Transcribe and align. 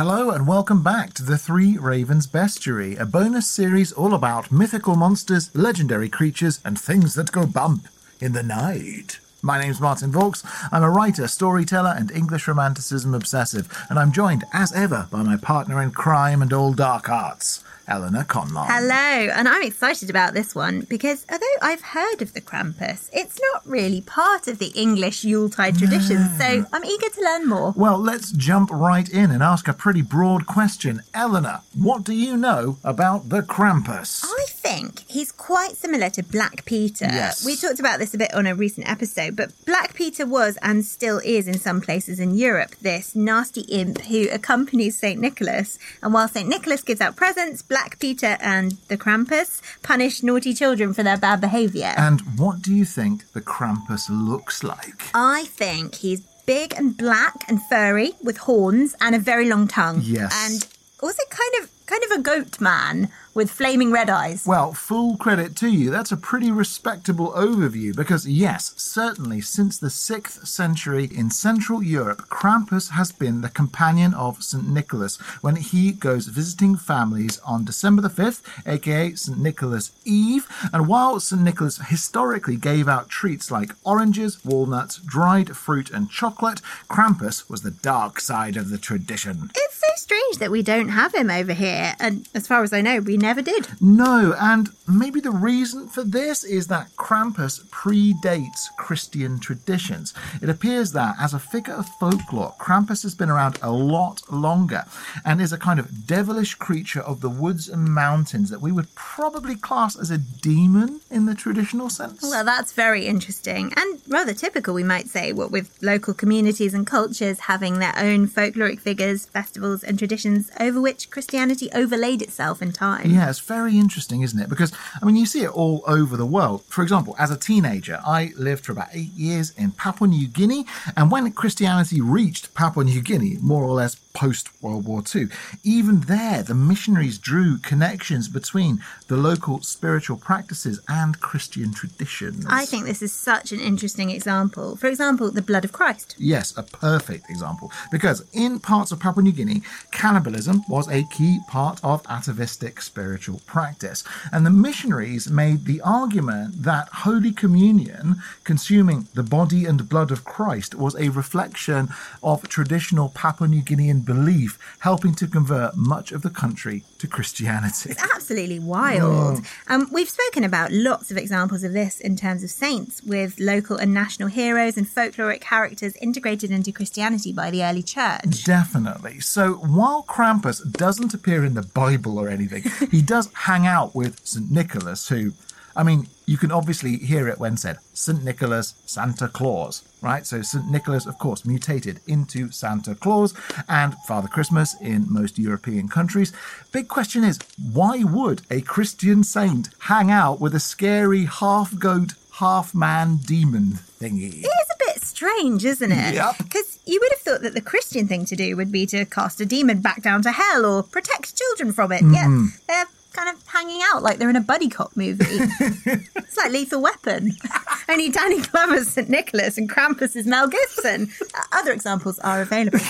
Hello 0.00 0.30
and 0.30 0.46
welcome 0.46 0.82
back 0.82 1.12
to 1.12 1.22
the 1.22 1.36
Three 1.36 1.76
Ravens 1.76 2.26
Bestiary, 2.26 2.98
a 2.98 3.04
bonus 3.04 3.46
series 3.46 3.92
all 3.92 4.14
about 4.14 4.50
mythical 4.50 4.96
monsters, 4.96 5.54
legendary 5.54 6.08
creatures, 6.08 6.58
and 6.64 6.80
things 6.80 7.14
that 7.16 7.32
go 7.32 7.44
bump 7.44 7.86
in 8.18 8.32
the 8.32 8.42
night. 8.42 9.20
My 9.42 9.60
name's 9.60 9.78
Martin 9.78 10.10
Vaux. 10.10 10.42
I'm 10.72 10.82
a 10.82 10.88
writer, 10.88 11.28
storyteller, 11.28 11.94
and 11.94 12.10
English 12.12 12.48
romanticism 12.48 13.12
obsessive, 13.12 13.68
and 13.90 13.98
I'm 13.98 14.10
joined, 14.10 14.44
as 14.54 14.72
ever, 14.72 15.06
by 15.10 15.22
my 15.22 15.36
partner 15.36 15.82
in 15.82 15.90
crime 15.90 16.40
and 16.40 16.50
all 16.50 16.72
dark 16.72 17.10
arts, 17.10 17.62
Eleanor 17.90 18.22
Conlon. 18.22 18.66
Hello, 18.68 19.32
and 19.34 19.48
I'm 19.48 19.64
excited 19.64 20.08
about 20.08 20.32
this 20.32 20.54
one 20.54 20.82
because 20.82 21.26
although 21.30 21.44
I've 21.60 21.82
heard 21.82 22.22
of 22.22 22.32
the 22.32 22.40
Krampus, 22.40 23.10
it's 23.12 23.38
not 23.52 23.66
really 23.66 24.00
part 24.00 24.46
of 24.46 24.58
the 24.58 24.68
English 24.68 25.24
Yuletide 25.24 25.76
tradition, 25.76 26.18
so 26.38 26.64
I'm 26.72 26.84
eager 26.84 27.08
to 27.08 27.20
learn 27.20 27.48
more. 27.48 27.74
Well, 27.76 27.98
let's 27.98 28.30
jump 28.30 28.70
right 28.70 29.08
in 29.08 29.32
and 29.32 29.42
ask 29.42 29.66
a 29.66 29.72
pretty 29.72 30.02
broad 30.02 30.46
question. 30.46 31.02
Eleanor, 31.12 31.62
what 31.74 32.04
do 32.04 32.14
you 32.14 32.36
know 32.36 32.78
about 32.84 33.28
the 33.28 33.40
Krampus? 33.40 34.24
I 34.24 34.44
think 34.46 35.04
he's 35.08 35.32
quite 35.32 35.76
similar 35.76 36.10
to 36.10 36.22
Black 36.22 36.64
Peter. 36.64 37.06
Yes. 37.06 37.44
We 37.44 37.56
talked 37.56 37.80
about 37.80 37.98
this 37.98 38.14
a 38.14 38.18
bit 38.18 38.32
on 38.34 38.46
a 38.46 38.54
recent 38.54 38.88
episode, 38.88 39.34
but 39.34 39.52
Black 39.66 39.94
Peter 39.94 40.24
was 40.26 40.56
and 40.62 40.84
still 40.84 41.20
is 41.24 41.48
in 41.48 41.58
some 41.58 41.80
places 41.80 42.20
in 42.20 42.36
Europe 42.36 42.76
this 42.80 43.16
nasty 43.16 43.62
imp 43.62 44.02
who 44.02 44.28
accompanies 44.30 44.96
St. 44.96 45.20
Nicholas. 45.20 45.78
And 46.02 46.14
while 46.14 46.28
St. 46.28 46.48
Nicholas 46.48 46.82
gives 46.82 47.00
out 47.00 47.16
presents, 47.16 47.62
Black 47.62 47.79
Peter 47.98 48.36
and 48.40 48.72
the 48.88 48.96
Krampus 48.96 49.60
punish 49.82 50.22
naughty 50.22 50.54
children 50.54 50.92
for 50.94 51.02
their 51.02 51.16
bad 51.16 51.40
behaviour. 51.40 51.92
And 51.96 52.20
what 52.38 52.62
do 52.62 52.74
you 52.74 52.84
think 52.84 53.32
the 53.32 53.40
Krampus 53.40 54.08
looks 54.10 54.62
like? 54.62 55.02
I 55.14 55.44
think 55.46 55.96
he's 55.96 56.20
big 56.46 56.74
and 56.76 56.96
black 56.96 57.34
and 57.48 57.62
furry 57.64 58.12
with 58.22 58.38
horns 58.38 58.94
and 59.00 59.14
a 59.14 59.18
very 59.18 59.48
long 59.48 59.68
tongue. 59.68 60.00
Yes. 60.02 60.32
And 60.44 60.66
also 61.02 61.22
kind 61.30 61.54
of 61.62 61.79
kind 61.90 62.04
of 62.04 62.12
a 62.12 62.22
goat 62.22 62.60
man 62.60 63.10
with 63.34 63.50
flaming 63.50 63.90
red 63.90 64.10
eyes. 64.10 64.44
Well, 64.46 64.72
full 64.72 65.16
credit 65.16 65.56
to 65.56 65.68
you. 65.68 65.90
That's 65.90 66.12
a 66.12 66.16
pretty 66.16 66.50
respectable 66.50 67.32
overview 67.32 67.94
because, 67.94 68.28
yes, 68.28 68.74
certainly 68.76 69.40
since 69.40 69.78
the 69.78 69.88
6th 69.88 70.46
century 70.46 71.08
in 71.12 71.30
Central 71.30 71.82
Europe, 71.82 72.28
Krampus 72.28 72.90
has 72.90 73.12
been 73.12 73.40
the 73.40 73.48
companion 73.48 74.14
of 74.14 74.42
St. 74.42 74.68
Nicholas 74.68 75.16
when 75.42 75.56
he 75.56 75.92
goes 75.92 76.26
visiting 76.26 76.76
families 76.76 77.40
on 77.44 77.64
December 77.64 78.02
the 78.02 78.08
5th, 78.08 78.42
aka 78.66 79.14
St. 79.14 79.38
Nicholas 79.38 79.92
Eve. 80.04 80.46
And 80.72 80.86
while 80.86 81.18
St. 81.18 81.42
Nicholas 81.42 81.78
historically 81.78 82.56
gave 82.56 82.88
out 82.88 83.08
treats 83.08 83.50
like 83.50 83.74
oranges, 83.84 84.44
walnuts, 84.44 84.98
dried 84.98 85.56
fruit, 85.56 85.90
and 85.90 86.10
chocolate, 86.10 86.60
Krampus 86.88 87.48
was 87.48 87.62
the 87.62 87.70
dark 87.70 88.20
side 88.20 88.56
of 88.56 88.70
the 88.70 88.78
tradition. 88.78 89.50
It's 89.54 89.76
so 89.76 89.92
strange 89.96 90.38
that 90.38 90.50
we 90.50 90.62
don't 90.62 90.88
have 90.88 91.14
him 91.14 91.30
over 91.30 91.52
here. 91.52 91.79
And 91.98 92.28
as 92.34 92.46
far 92.46 92.62
as 92.62 92.72
I 92.72 92.80
know, 92.80 93.00
we 93.00 93.16
never 93.16 93.42
did. 93.42 93.68
No, 93.80 94.34
and 94.38 94.70
maybe 94.88 95.20
the 95.20 95.30
reason 95.30 95.88
for 95.88 96.04
this 96.04 96.44
is 96.44 96.66
that 96.68 96.90
Krampus 96.96 97.64
predates 97.66 98.68
Christian 98.76 99.38
traditions. 99.40 100.14
It 100.42 100.48
appears 100.48 100.92
that 100.92 101.16
as 101.20 101.34
a 101.34 101.38
figure 101.38 101.74
of 101.74 101.88
folklore, 102.00 102.54
Krampus 102.58 103.02
has 103.02 103.14
been 103.14 103.30
around 103.30 103.58
a 103.62 103.70
lot 103.70 104.22
longer 104.30 104.84
and 105.24 105.40
is 105.40 105.52
a 105.52 105.58
kind 105.58 105.80
of 105.80 106.06
devilish 106.06 106.54
creature 106.54 107.00
of 107.00 107.20
the 107.20 107.30
woods 107.30 107.68
and 107.68 107.94
mountains 107.94 108.50
that 108.50 108.60
we 108.60 108.72
would 108.72 108.94
probably 108.94 109.56
class 109.56 109.98
as 109.98 110.10
a 110.10 110.18
demon 110.18 111.00
in 111.10 111.26
the 111.26 111.34
traditional 111.34 111.88
sense. 111.90 112.22
Well, 112.22 112.44
that's 112.44 112.72
very 112.72 113.06
interesting 113.06 113.72
and 113.76 114.00
rather 114.08 114.34
typical, 114.34 114.74
we 114.74 114.84
might 114.84 115.08
say, 115.08 115.32
what 115.32 115.50
with 115.50 115.76
local 115.82 116.14
communities 116.14 116.74
and 116.74 116.86
cultures 116.86 117.40
having 117.40 117.78
their 117.78 117.94
own 117.96 118.28
folkloric 118.28 118.80
figures, 118.80 119.26
festivals, 119.26 119.82
and 119.82 119.98
traditions 119.98 120.50
over 120.58 120.80
which 120.80 121.10
Christianity 121.10 121.69
overlaid 121.74 122.22
itself 122.22 122.62
in 122.62 122.72
time. 122.72 123.10
Yeah, 123.10 123.28
it's 123.28 123.38
very 123.40 123.78
interesting, 123.78 124.22
isn't 124.22 124.38
it? 124.38 124.48
Because, 124.48 124.72
I 125.00 125.04
mean, 125.04 125.16
you 125.16 125.26
see 125.26 125.42
it 125.42 125.50
all 125.50 125.82
over 125.86 126.16
the 126.16 126.26
world. 126.26 126.64
For 126.68 126.82
example, 126.82 127.14
as 127.18 127.30
a 127.30 127.36
teenager, 127.36 128.00
I 128.06 128.32
lived 128.36 128.64
for 128.64 128.72
about 128.72 128.88
eight 128.92 129.12
years 129.12 129.52
in 129.56 129.72
Papua 129.72 130.08
New 130.08 130.28
Guinea, 130.28 130.66
and 130.96 131.10
when 131.10 131.30
Christianity 131.32 132.00
reached 132.00 132.54
Papua 132.54 132.84
New 132.84 133.02
Guinea, 133.02 133.36
more 133.40 133.62
or 133.62 133.72
less 133.72 133.94
post 134.12 134.48
World 134.62 134.86
War 134.86 135.02
II, 135.14 135.28
even 135.62 136.00
there, 136.00 136.42
the 136.42 136.54
missionaries 136.54 137.18
drew 137.18 137.58
connections 137.58 138.28
between 138.28 138.82
the 139.08 139.16
local 139.16 139.62
spiritual 139.62 140.16
practices 140.16 140.80
and 140.88 141.20
Christian 141.20 141.72
traditions. 141.72 142.46
I 142.48 142.64
think 142.64 142.86
this 142.86 143.02
is 143.02 143.12
such 143.12 143.52
an 143.52 143.60
interesting 143.60 144.10
example. 144.10 144.76
For 144.76 144.88
example, 144.88 145.30
the 145.30 145.42
blood 145.42 145.64
of 145.64 145.72
Christ. 145.72 146.16
Yes, 146.18 146.56
a 146.56 146.62
perfect 146.62 147.30
example. 147.30 147.70
Because 147.90 148.24
in 148.32 148.58
parts 148.58 148.92
of 148.92 149.00
Papua 149.00 149.22
New 149.22 149.32
Guinea, 149.32 149.62
cannibalism 149.90 150.62
was 150.68 150.88
a 150.88 151.04
key 151.04 151.38
part 151.48 151.80
of 151.82 152.02
atavistic 152.08 152.82
spiritual 152.82 153.40
practice. 153.46 154.04
And 154.32 154.44
the 154.44 154.50
missionaries 154.50 155.30
made 155.30 155.64
the 155.64 155.80
argument 155.82 156.62
that 156.62 156.88
Holy 156.88 157.32
Communion, 157.32 158.16
consuming 158.44 159.08
the 159.14 159.22
body 159.22 159.64
and 159.64 159.88
blood 159.88 160.10
of 160.10 160.24
Christ, 160.24 160.74
was 160.74 160.94
a 160.96 161.08
reflection 161.10 161.88
of 162.22 162.48
traditional 162.48 163.08
Papua 163.10 163.48
New 163.48 163.62
Guinean 163.62 163.99
belief, 164.00 164.58
helping 164.80 165.14
to 165.14 165.26
convert 165.26 165.76
much 165.76 166.12
of 166.12 166.22
the 166.22 166.30
country 166.30 166.82
to 166.98 167.06
Christianity. 167.06 167.90
It's 167.90 168.02
absolutely 168.14 168.58
wild. 168.58 169.40
Um, 169.68 169.88
we've 169.92 170.08
spoken 170.08 170.44
about 170.44 170.72
lots 170.72 171.10
of 171.10 171.16
examples 171.16 171.64
of 171.64 171.72
this 171.72 172.00
in 172.00 172.16
terms 172.16 172.42
of 172.42 172.50
saints, 172.50 173.02
with 173.02 173.38
local 173.38 173.76
and 173.76 173.94
national 173.94 174.28
heroes 174.28 174.76
and 174.76 174.86
folkloric 174.86 175.40
characters 175.40 175.96
integrated 175.96 176.50
into 176.50 176.72
Christianity 176.72 177.32
by 177.32 177.50
the 177.50 177.64
early 177.64 177.82
church. 177.82 178.44
Definitely. 178.44 179.20
So 179.20 179.54
while 179.54 180.02
Krampus 180.04 180.70
doesn't 180.70 181.14
appear 181.14 181.44
in 181.44 181.54
the 181.54 181.62
Bible 181.62 182.18
or 182.18 182.28
anything, 182.28 182.64
he 182.90 183.02
does 183.02 183.30
hang 183.34 183.66
out 183.66 183.94
with 183.94 184.20
St. 184.26 184.50
Nicholas, 184.50 185.08
who, 185.08 185.32
I 185.80 185.82
mean, 185.82 186.08
you 186.26 186.36
can 186.36 186.52
obviously 186.52 186.98
hear 186.98 187.26
it 187.26 187.40
when 187.40 187.56
said 187.56 187.78
St. 187.94 188.22
Nicholas, 188.22 188.74
Santa 188.84 189.28
Claus, 189.28 189.82
right? 190.02 190.26
So 190.26 190.42
St. 190.42 190.70
Nicholas, 190.70 191.06
of 191.06 191.18
course, 191.18 191.46
mutated 191.46 192.00
into 192.06 192.50
Santa 192.50 192.94
Claus 192.94 193.32
and 193.66 193.94
Father 194.06 194.28
Christmas 194.28 194.78
in 194.78 195.10
most 195.10 195.38
European 195.38 195.88
countries. 195.88 196.34
Big 196.70 196.88
question 196.88 197.24
is 197.24 197.38
why 197.72 198.02
would 198.04 198.42
a 198.50 198.60
Christian 198.60 199.24
saint 199.24 199.70
hang 199.78 200.10
out 200.10 200.38
with 200.38 200.54
a 200.54 200.60
scary 200.60 201.24
half 201.24 201.78
goat, 201.78 202.12
half 202.32 202.74
man 202.74 203.16
demon 203.16 203.78
thingy? 203.98 204.34
It 204.34 204.48
is 204.48 204.70
a 204.74 204.84
bit 204.84 205.02
strange, 205.02 205.64
isn't 205.64 205.92
it? 205.92 206.12
Yep. 206.12 206.36
Because 206.36 206.78
you 206.84 207.00
would 207.00 207.12
have 207.12 207.20
thought 207.20 207.40
that 207.40 207.54
the 207.54 207.62
Christian 207.62 208.06
thing 208.06 208.26
to 208.26 208.36
do 208.36 208.54
would 208.54 208.70
be 208.70 208.84
to 208.84 209.06
cast 209.06 209.40
a 209.40 209.46
demon 209.46 209.80
back 209.80 210.02
down 210.02 210.20
to 210.24 210.32
hell 210.32 210.66
or 210.66 210.82
protect 210.82 211.38
children 211.38 211.72
from 211.72 211.90
it. 211.90 212.02
Yet 212.02 212.26
mm. 212.26 212.48
they're 212.66 212.84
kind 213.12 213.28
of 213.28 213.44
hanging 213.60 213.82
out 213.92 214.02
like 214.02 214.18
they're 214.18 214.30
in 214.30 214.36
a 214.36 214.40
buddy 214.40 214.68
cop 214.68 214.96
movie. 214.96 215.24
it's 215.28 216.36
like 216.36 216.50
Lethal 216.52 216.80
Weapon. 216.82 217.32
Only 217.88 218.08
Danny 218.08 218.40
Glover's 218.40 218.88
St. 218.88 219.08
Nicholas 219.08 219.58
and 219.58 219.68
Krampus 219.68 220.16
is 220.16 220.26
Mel 220.26 220.48
Gibson. 220.48 221.10
Uh, 221.34 221.42
Other 221.52 221.72
examples 221.72 222.18
are 222.20 222.40
available. 222.42 222.80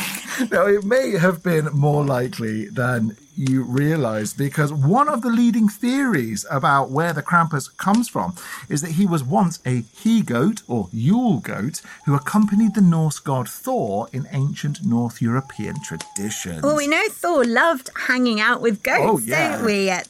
Now, 0.51 0.65
it 0.67 0.85
may 0.85 1.19
have 1.19 1.43
been 1.43 1.67
more 1.67 2.03
likely 2.03 2.65
than 2.67 3.15
you 3.37 3.63
realize 3.63 4.33
because 4.33 4.73
one 4.73 5.07
of 5.07 5.21
the 5.21 5.29
leading 5.29 5.69
theories 5.69 6.47
about 6.51 6.91
where 6.91 7.13
the 7.13 7.23
Krampus 7.23 7.75
comes 7.77 8.09
from 8.09 8.35
is 8.71 8.81
that 8.81 8.93
he 8.93 9.05
was 9.05 9.23
once 9.23 9.59
a 9.67 9.83
he 9.95 10.23
goat 10.23 10.63
or 10.67 10.89
Yule 10.93 11.41
goat 11.41 11.83
who 12.07 12.15
accompanied 12.15 12.75
the 12.75 12.81
Norse 12.81 13.19
god 13.19 13.51
Thor 13.51 14.09
in 14.15 14.29
ancient 14.33 14.83
North 14.83 15.21
European 15.21 15.77
traditions. 15.85 16.63
Well, 16.63 16.77
we 16.77 16.87
know 16.87 17.03
Thor 17.11 17.45
loved 17.45 17.91
hanging 18.07 18.41
out 18.41 18.63
with 18.63 18.83
goats, 18.83 19.03
Oh, 19.05 19.19
yeah. 19.19 19.57
don't 19.57 19.67
we? 19.67 19.91
Uh, 19.91 20.01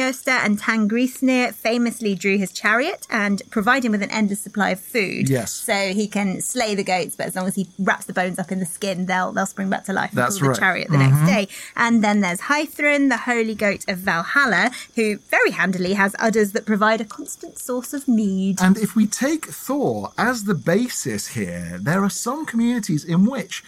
Tanngnjóstr 0.00 0.44
and 0.44 0.58
Tanngrisnir 0.58 1.54
famously 1.54 2.14
drew 2.14 2.38
his 2.38 2.52
chariot 2.52 3.06
and 3.10 3.42
provide 3.50 3.84
him 3.84 3.92
with 3.92 4.02
an 4.02 4.10
endless 4.10 4.40
supply 4.40 4.70
of 4.70 4.80
food. 4.80 5.28
Yes. 5.28 5.52
So 5.52 5.92
he 5.92 6.06
can 6.06 6.40
slay 6.40 6.74
the 6.74 6.84
goats, 6.84 7.16
but 7.16 7.26
as 7.26 7.36
long 7.36 7.46
as 7.46 7.54
he 7.54 7.68
wraps 7.78 8.06
the 8.06 8.12
bones 8.12 8.38
up 8.38 8.50
in 8.50 8.60
the 8.60 8.66
skin, 8.66 9.06
they'll 9.06 9.32
they'll 9.32 9.46
spring 9.46 9.70
back 9.70 9.84
to 9.84 9.92
life 9.92 10.10
and 10.10 10.18
That's 10.18 10.38
pull 10.38 10.48
right. 10.48 10.54
the 10.54 10.60
chariot 10.60 10.88
the 10.90 10.98
next 10.98 11.16
mm-hmm. 11.16 11.26
day. 11.26 11.48
And 11.76 12.02
then 12.02 12.20
there's 12.20 12.42
Heidrun, 12.42 13.08
the 13.08 13.18
holy 13.18 13.54
goat 13.54 13.88
of 13.88 13.98
Valhalla, 13.98 14.70
who 14.96 15.18
very 15.18 15.50
handily 15.50 15.94
has 15.94 16.16
udders 16.18 16.52
that 16.52 16.66
provide 16.66 17.00
a 17.00 17.04
constant 17.04 17.58
source 17.58 17.92
of 17.92 18.08
mead. 18.08 18.60
And 18.60 18.78
if 18.78 18.96
we 18.96 19.06
take 19.06 19.46
Thor 19.46 20.12
as 20.16 20.44
the 20.44 20.54
basis 20.54 21.28
here, 21.28 21.78
there 21.80 22.02
are 22.02 22.10
some 22.10 22.46
communities 22.46 23.04
in 23.04 23.24
which 23.24 23.62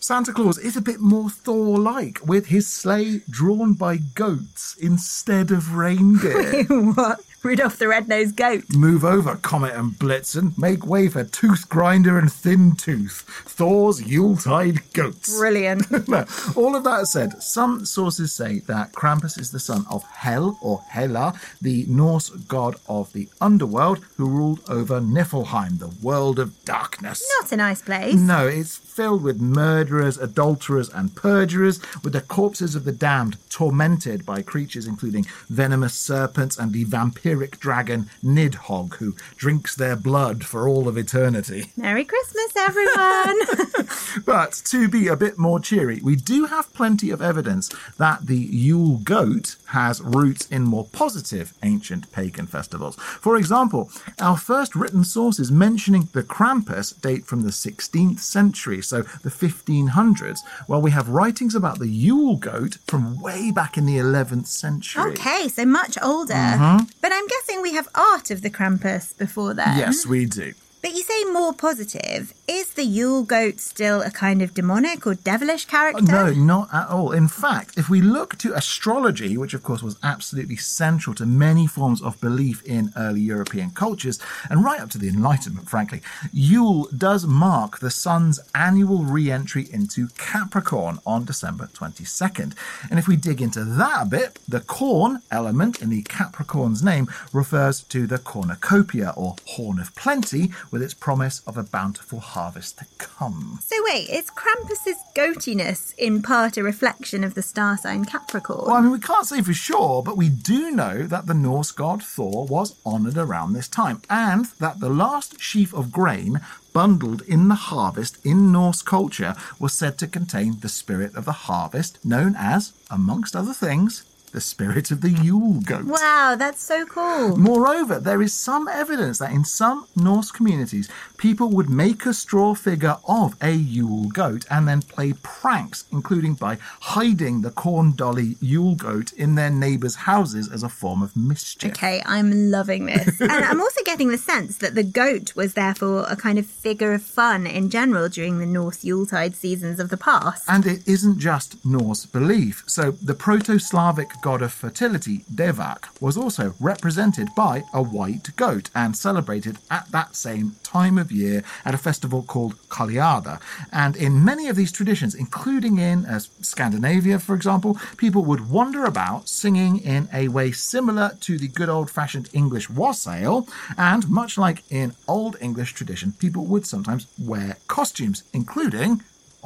Santa 0.00 0.32
Claus 0.32 0.58
is 0.58 0.76
a 0.76 0.82
bit 0.82 1.00
more 1.00 1.30
Thor 1.30 1.78
like, 1.78 2.20
with 2.24 2.46
his 2.46 2.66
sleigh 2.68 3.22
drawn 3.28 3.74
by 3.74 3.96
goats 3.96 4.76
instead 4.80 5.50
of 5.50 5.74
reindeer. 5.74 6.64
what? 6.68 7.20
Rudolph 7.46 7.78
the 7.78 7.86
Red-Nosed 7.86 8.34
Goat. 8.34 8.64
Move 8.74 9.04
over, 9.04 9.36
Comet 9.36 9.74
and 9.74 9.92
Blitzen. 9.92 10.58
Make 10.58 10.84
way 10.84 11.08
for 11.08 11.22
Tooth 11.22 11.68
Grinder 11.68 12.18
and 12.18 12.32
Thin 12.32 12.74
Tooth, 12.74 13.22
Thor's 13.46 14.02
Yuletide 14.02 14.80
goats. 14.92 15.38
Brilliant. 15.38 15.86
All 16.56 16.74
of 16.74 16.82
that 16.82 17.06
said, 17.06 17.40
some 17.40 17.84
sources 17.84 18.32
say 18.32 18.60
that 18.60 18.94
Krampus 18.94 19.38
is 19.38 19.52
the 19.52 19.60
son 19.60 19.86
of 19.88 20.02
Hel 20.04 20.58
or 20.60 20.82
Hela, 20.88 21.38
the 21.62 21.84
Norse 21.88 22.30
god 22.30 22.76
of 22.88 23.12
the 23.12 23.28
underworld 23.40 24.04
who 24.16 24.28
ruled 24.28 24.68
over 24.68 25.00
Niflheim, 25.00 25.78
the 25.78 25.94
world 26.02 26.40
of 26.40 26.64
darkness. 26.64 27.24
Not 27.40 27.52
a 27.52 27.56
nice 27.58 27.80
place. 27.80 28.16
No, 28.16 28.48
it's 28.48 28.78
filled 28.96 29.22
with 29.22 29.38
murderers, 29.38 30.16
adulterers, 30.16 30.88
and 30.88 31.14
perjurers, 31.14 31.78
with 32.02 32.14
the 32.14 32.20
corpses 32.22 32.74
of 32.74 32.84
the 32.84 32.92
damned 32.92 33.36
tormented 33.50 34.24
by 34.24 34.40
creatures 34.40 34.86
including 34.86 35.26
venomous 35.50 35.92
serpents 35.92 36.58
and 36.58 36.72
the 36.72 36.86
vampiric 36.86 37.58
dragon 37.58 38.08
Nidhogg, 38.24 38.94
who 38.94 39.14
drinks 39.36 39.74
their 39.74 39.96
blood 39.96 40.46
for 40.46 40.66
all 40.66 40.88
of 40.88 40.96
eternity. 40.96 41.72
Merry 41.76 42.04
Christmas, 42.06 42.56
everyone. 42.56 43.36
But 44.24 44.62
to 44.66 44.88
be 44.88 45.08
a 45.08 45.16
bit 45.16 45.36
more 45.36 45.60
cheery, 45.60 46.00
we 46.02 46.16
do 46.16 46.46
have 46.46 46.72
plenty 46.72 47.10
of 47.10 47.20
evidence 47.20 47.68
that 47.98 48.26
the 48.26 48.36
Yule 48.36 48.96
goat 48.98 49.56
has 49.68 50.00
roots 50.00 50.46
in 50.48 50.62
more 50.62 50.84
positive 50.92 51.52
ancient 51.62 52.10
pagan 52.12 52.46
festivals. 52.46 52.96
For 52.96 53.36
example, 53.36 53.90
our 54.20 54.36
first 54.36 54.74
written 54.74 55.04
sources 55.04 55.50
mentioning 55.50 56.08
the 56.12 56.22
Krampus 56.22 56.98
date 57.00 57.26
from 57.26 57.42
the 57.42 57.50
16th 57.50 58.20
century, 58.20 58.82
so 58.82 59.02
the 59.02 59.30
1500s, 59.30 60.38
while 60.66 60.82
we 60.82 60.90
have 60.90 61.08
writings 61.08 61.54
about 61.54 61.78
the 61.78 61.88
Yule 61.88 62.36
goat 62.36 62.78
from 62.86 63.20
way 63.20 63.50
back 63.50 63.76
in 63.76 63.86
the 63.86 63.96
11th 63.96 64.46
century. 64.46 65.12
Okay, 65.12 65.48
so 65.48 65.64
much 65.64 65.96
older. 66.02 66.34
Mm-hmm. 66.34 66.84
But 67.00 67.12
I'm 67.12 67.26
guessing 67.26 67.62
we 67.62 67.74
have 67.74 67.88
art 67.94 68.30
of 68.30 68.42
the 68.42 68.50
Krampus 68.50 69.16
before 69.16 69.54
then. 69.54 69.78
Yes, 69.78 70.06
we 70.06 70.26
do. 70.26 70.54
But 70.86 70.94
you 70.94 71.02
say 71.02 71.24
more 71.24 71.52
positive. 71.52 72.32
Is 72.46 72.74
the 72.74 72.84
Yule 72.84 73.24
goat 73.24 73.58
still 73.58 74.02
a 74.02 74.10
kind 74.12 74.40
of 74.40 74.54
demonic 74.54 75.04
or 75.04 75.16
devilish 75.16 75.64
character? 75.64 76.00
No, 76.00 76.32
not 76.32 76.72
at 76.72 76.86
all. 76.86 77.10
In 77.10 77.26
fact, 77.26 77.76
if 77.76 77.88
we 77.88 78.00
look 78.00 78.38
to 78.38 78.54
astrology, 78.54 79.36
which 79.36 79.52
of 79.52 79.64
course 79.64 79.82
was 79.82 79.96
absolutely 80.04 80.54
central 80.54 81.12
to 81.16 81.26
many 81.26 81.66
forms 81.66 82.00
of 82.00 82.20
belief 82.20 82.62
in 82.62 82.92
early 82.96 83.20
European 83.20 83.70
cultures, 83.70 84.20
and 84.48 84.62
right 84.62 84.78
up 84.78 84.88
to 84.90 84.98
the 84.98 85.08
Enlightenment, 85.08 85.68
frankly, 85.68 86.02
Yule 86.32 86.86
does 86.96 87.26
mark 87.26 87.80
the 87.80 87.90
sun's 87.90 88.38
annual 88.54 89.02
re 89.02 89.28
entry 89.28 89.66
into 89.72 90.06
Capricorn 90.18 91.00
on 91.04 91.24
December 91.24 91.68
22nd. 91.74 92.54
And 92.90 93.00
if 93.00 93.08
we 93.08 93.16
dig 93.16 93.42
into 93.42 93.64
that 93.64 94.02
a 94.02 94.08
bit, 94.08 94.38
the 94.46 94.60
corn 94.60 95.22
element 95.32 95.82
in 95.82 95.90
the 95.90 96.02
Capricorn's 96.02 96.84
name 96.84 97.08
refers 97.32 97.82
to 97.82 98.06
the 98.06 98.18
cornucopia 98.18 99.12
or 99.16 99.34
horn 99.46 99.80
of 99.80 99.92
plenty, 99.96 100.52
with 100.76 100.82
its 100.82 100.92
promise 100.92 101.40
of 101.46 101.56
a 101.56 101.62
bountiful 101.62 102.20
harvest 102.20 102.76
to 102.76 102.84
come. 102.98 103.58
So 103.62 103.76
wait, 103.86 104.10
is 104.10 104.30
Krampus's 104.30 104.98
goatiness 105.14 105.94
in 105.96 106.20
part 106.20 106.58
a 106.58 106.62
reflection 106.62 107.24
of 107.24 107.32
the 107.32 107.40
star 107.40 107.78
sign 107.78 108.04
Capricorn? 108.04 108.66
Well, 108.66 108.74
I 108.76 108.82
mean, 108.82 108.90
we 108.90 108.98
can't 108.98 109.24
say 109.24 109.40
for 109.40 109.54
sure, 109.54 110.02
but 110.02 110.18
we 110.18 110.28
do 110.28 110.70
know 110.70 111.04
that 111.04 111.24
the 111.24 111.32
Norse 111.32 111.72
god 111.72 112.02
Thor 112.02 112.44
was 112.44 112.74
honoured 112.84 113.16
around 113.16 113.54
this 113.54 113.68
time, 113.68 114.02
and 114.10 114.44
that 114.60 114.80
the 114.80 114.90
last 114.90 115.40
sheaf 115.40 115.72
of 115.72 115.92
grain 115.92 116.40
bundled 116.74 117.22
in 117.22 117.48
the 117.48 117.54
harvest 117.54 118.18
in 118.22 118.52
Norse 118.52 118.82
culture 118.82 119.34
was 119.58 119.72
said 119.72 119.96
to 119.96 120.06
contain 120.06 120.60
the 120.60 120.68
spirit 120.68 121.14
of 121.16 121.24
the 121.24 121.46
harvest, 121.48 122.04
known 122.04 122.34
as, 122.36 122.74
amongst 122.90 123.34
other 123.34 123.54
things, 123.54 124.04
the 124.36 124.40
spirit 124.42 124.90
of 124.90 125.00
the 125.00 125.08
Yule 125.08 125.62
goat. 125.62 125.86
Wow, 125.86 126.36
that's 126.38 126.62
so 126.62 126.84
cool. 126.84 127.38
Moreover, 127.38 127.98
there 127.98 128.20
is 128.20 128.34
some 128.34 128.68
evidence 128.68 129.18
that 129.18 129.32
in 129.32 129.46
some 129.46 129.86
Norse 129.96 130.30
communities, 130.30 130.90
people 131.16 131.48
would 131.48 131.70
make 131.70 132.04
a 132.04 132.12
straw 132.12 132.54
figure 132.54 132.98
of 133.08 133.34
a 133.40 133.52
Yule 133.52 134.10
goat 134.10 134.44
and 134.50 134.68
then 134.68 134.82
play 134.82 135.14
pranks, 135.22 135.86
including 135.90 136.34
by 136.34 136.58
hiding 136.80 137.40
the 137.40 137.50
corn 137.50 137.96
dolly 137.96 138.36
Yule 138.42 138.74
goat 138.74 139.10
in 139.14 139.36
their 139.36 139.48
neighbours' 139.48 139.94
houses 139.94 140.52
as 140.52 140.62
a 140.62 140.68
form 140.68 141.02
of 141.02 141.16
mischief. 141.16 141.72
Okay, 141.72 142.02
I'm 142.04 142.50
loving 142.50 142.84
this. 142.84 143.18
and 143.22 143.32
I'm 143.32 143.62
also 143.62 143.82
getting 143.84 144.08
the 144.08 144.18
sense 144.18 144.58
that 144.58 144.74
the 144.74 144.84
goat 144.84 145.34
was 145.34 145.54
therefore 145.54 146.04
a 146.10 146.16
kind 146.16 146.38
of 146.38 146.44
figure 146.44 146.92
of 146.92 147.02
fun 147.02 147.46
in 147.46 147.70
general 147.70 148.10
during 148.10 148.38
the 148.38 148.44
Norse 148.44 148.84
Yuletide 148.84 149.34
seasons 149.34 149.80
of 149.80 149.88
the 149.88 149.96
past. 149.96 150.44
And 150.46 150.66
it 150.66 150.86
isn't 150.86 151.20
just 151.20 151.64
Norse 151.64 152.04
belief. 152.04 152.64
So 152.66 152.90
the 152.90 153.14
Proto 153.14 153.58
Slavic 153.58 154.10
god 154.26 154.42
of 154.42 154.52
fertility, 154.52 155.18
Devak, 155.32 155.84
was 156.00 156.16
also 156.16 156.52
represented 156.58 157.28
by 157.36 157.62
a 157.72 157.80
white 157.80 158.34
goat 158.34 158.70
and 158.74 158.96
celebrated 158.96 159.56
at 159.70 159.86
that 159.92 160.16
same 160.16 160.56
time 160.64 160.98
of 160.98 161.12
year 161.12 161.44
at 161.64 161.74
a 161.74 161.78
festival 161.78 162.24
called 162.24 162.56
Kaliada. 162.68 163.40
And 163.70 163.94
in 163.94 164.24
many 164.24 164.48
of 164.48 164.56
these 164.56 164.72
traditions, 164.72 165.14
including 165.14 165.78
in 165.78 166.06
uh, 166.06 166.18
Scandinavia, 166.40 167.20
for 167.20 167.36
example, 167.36 167.78
people 167.98 168.24
would 168.24 168.50
wander 168.50 168.84
about 168.84 169.28
singing 169.28 169.78
in 169.78 170.08
a 170.12 170.26
way 170.26 170.50
similar 170.50 171.12
to 171.20 171.38
the 171.38 171.46
good 171.46 171.68
old 171.68 171.88
fashioned 171.88 172.28
English 172.32 172.68
wassail. 172.68 173.46
And 173.78 174.10
much 174.10 174.36
like 174.36 174.64
in 174.72 174.96
Old 175.06 175.36
English 175.40 175.74
tradition, 175.74 176.14
people 176.18 176.46
would 176.46 176.66
sometimes 176.66 177.06
wear 177.16 177.58
costumes, 177.68 178.24
including 178.32 179.02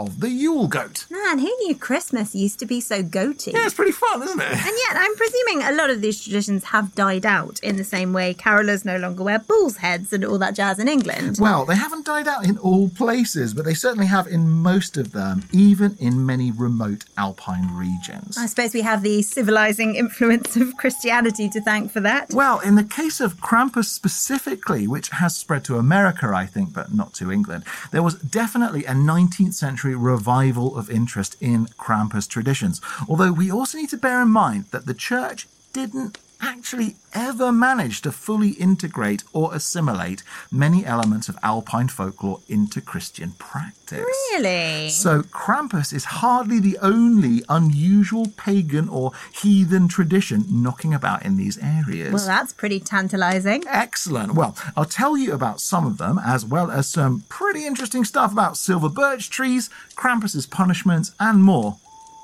of 0.06 0.20
the 0.20 0.30
Yule 0.30 0.66
goat. 0.68 1.06
Man, 1.10 1.38
who 1.38 1.54
knew 1.62 1.74
Christmas 1.74 2.34
used 2.34 2.58
to 2.60 2.66
be 2.66 2.80
so 2.80 3.02
goaty? 3.02 3.52
Yeah, 3.52 3.66
it's 3.66 3.74
pretty 3.74 3.92
fun, 3.92 4.22
isn't 4.22 4.40
it? 4.40 4.50
And 4.50 4.76
yet, 4.88 4.96
I'm 4.96 5.14
presuming 5.16 5.62
a 5.62 5.72
lot 5.72 5.90
of 5.90 6.00
these 6.00 6.22
traditions 6.22 6.64
have 6.64 6.94
died 6.94 7.26
out 7.26 7.60
in 7.60 7.76
the 7.76 7.84
same 7.84 8.12
way 8.12 8.34
carolers 8.34 8.84
no 8.84 8.96
longer 8.96 9.22
wear 9.22 9.38
bull's 9.38 9.78
heads 9.78 10.12
and 10.12 10.24
all 10.24 10.38
that 10.38 10.54
jazz 10.54 10.78
in 10.78 10.88
England. 10.88 11.38
Well, 11.40 11.64
they 11.64 11.76
haven't 11.76 12.06
died 12.06 12.28
out 12.28 12.46
in 12.46 12.58
all 12.58 12.88
places, 12.88 13.54
but 13.54 13.64
they 13.64 13.74
certainly 13.74 14.06
have 14.06 14.26
in 14.26 14.50
most 14.50 14.96
of 14.96 15.12
them, 15.12 15.44
even 15.52 15.96
in 15.98 16.24
many 16.24 16.50
remote 16.50 17.04
alpine 17.16 17.74
regions. 17.74 18.38
I 18.38 18.46
suppose 18.46 18.74
we 18.74 18.82
have 18.82 19.02
the 19.02 19.22
civilizing 19.22 19.94
influence 19.96 20.56
of 20.56 20.76
Christianity 20.76 21.48
to 21.50 21.60
thank 21.60 21.92
for 21.92 22.00
that. 22.00 22.32
Well, 22.32 22.60
in 22.60 22.74
the 22.74 22.84
case 22.84 23.20
of 23.20 23.36
Krampus 23.36 23.86
specifically, 23.86 24.86
which 24.86 25.10
has 25.10 25.36
spread 25.36 25.64
to 25.64 25.76
America, 25.76 26.30
I 26.34 26.46
think, 26.46 26.72
but 26.72 26.94
not 26.94 27.14
to 27.14 27.30
England, 27.30 27.64
there 27.90 28.02
was 28.02 28.14
definitely 28.14 28.84
a 28.84 28.92
19th 28.92 29.54
century 29.54 29.89
revival 29.94 30.76
of 30.76 30.90
interest 30.90 31.36
in 31.40 31.66
Krampus 31.78 32.28
traditions. 32.28 32.80
Although 33.08 33.32
we 33.32 33.50
also 33.50 33.78
need 33.78 33.90
to 33.90 33.96
bear 33.96 34.22
in 34.22 34.28
mind 34.28 34.66
that 34.70 34.86
the 34.86 34.94
church 34.94 35.46
didn't 35.72 36.18
actually 36.40 36.96
ever 37.12 37.50
managed 37.52 38.04
to 38.04 38.12
fully 38.12 38.50
integrate 38.50 39.22
or 39.32 39.54
assimilate 39.54 40.22
many 40.50 40.84
elements 40.84 41.28
of 41.28 41.38
Alpine 41.42 41.88
folklore 41.88 42.40
into 42.48 42.80
Christian 42.80 43.32
practice. 43.32 44.04
Really? 44.32 44.88
So 44.90 45.22
Krampus 45.22 45.92
is 45.92 46.04
hardly 46.04 46.60
the 46.60 46.78
only 46.80 47.42
unusual 47.48 48.26
pagan 48.36 48.88
or 48.88 49.12
heathen 49.34 49.88
tradition 49.88 50.44
knocking 50.48 50.94
about 50.94 51.24
in 51.24 51.36
these 51.36 51.58
areas. 51.58 52.12
Well, 52.12 52.26
that's 52.26 52.52
pretty 52.52 52.80
tantalizing. 52.80 53.64
Excellent. 53.66 54.34
Well, 54.34 54.56
I'll 54.76 54.84
tell 54.84 55.16
you 55.16 55.32
about 55.32 55.60
some 55.60 55.86
of 55.86 55.98
them, 55.98 56.18
as 56.24 56.44
well 56.44 56.70
as 56.70 56.86
some 56.86 57.24
pretty 57.28 57.66
interesting 57.66 58.04
stuff 58.04 58.32
about 58.32 58.56
silver 58.56 58.88
birch 58.88 59.30
trees, 59.30 59.70
Krampus's 59.96 60.46
punishments, 60.46 61.12
and 61.18 61.42
more, 61.42 61.78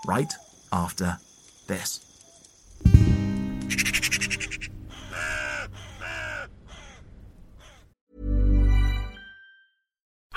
right 0.06 0.32
after 0.72 1.18
this. 1.66 2.05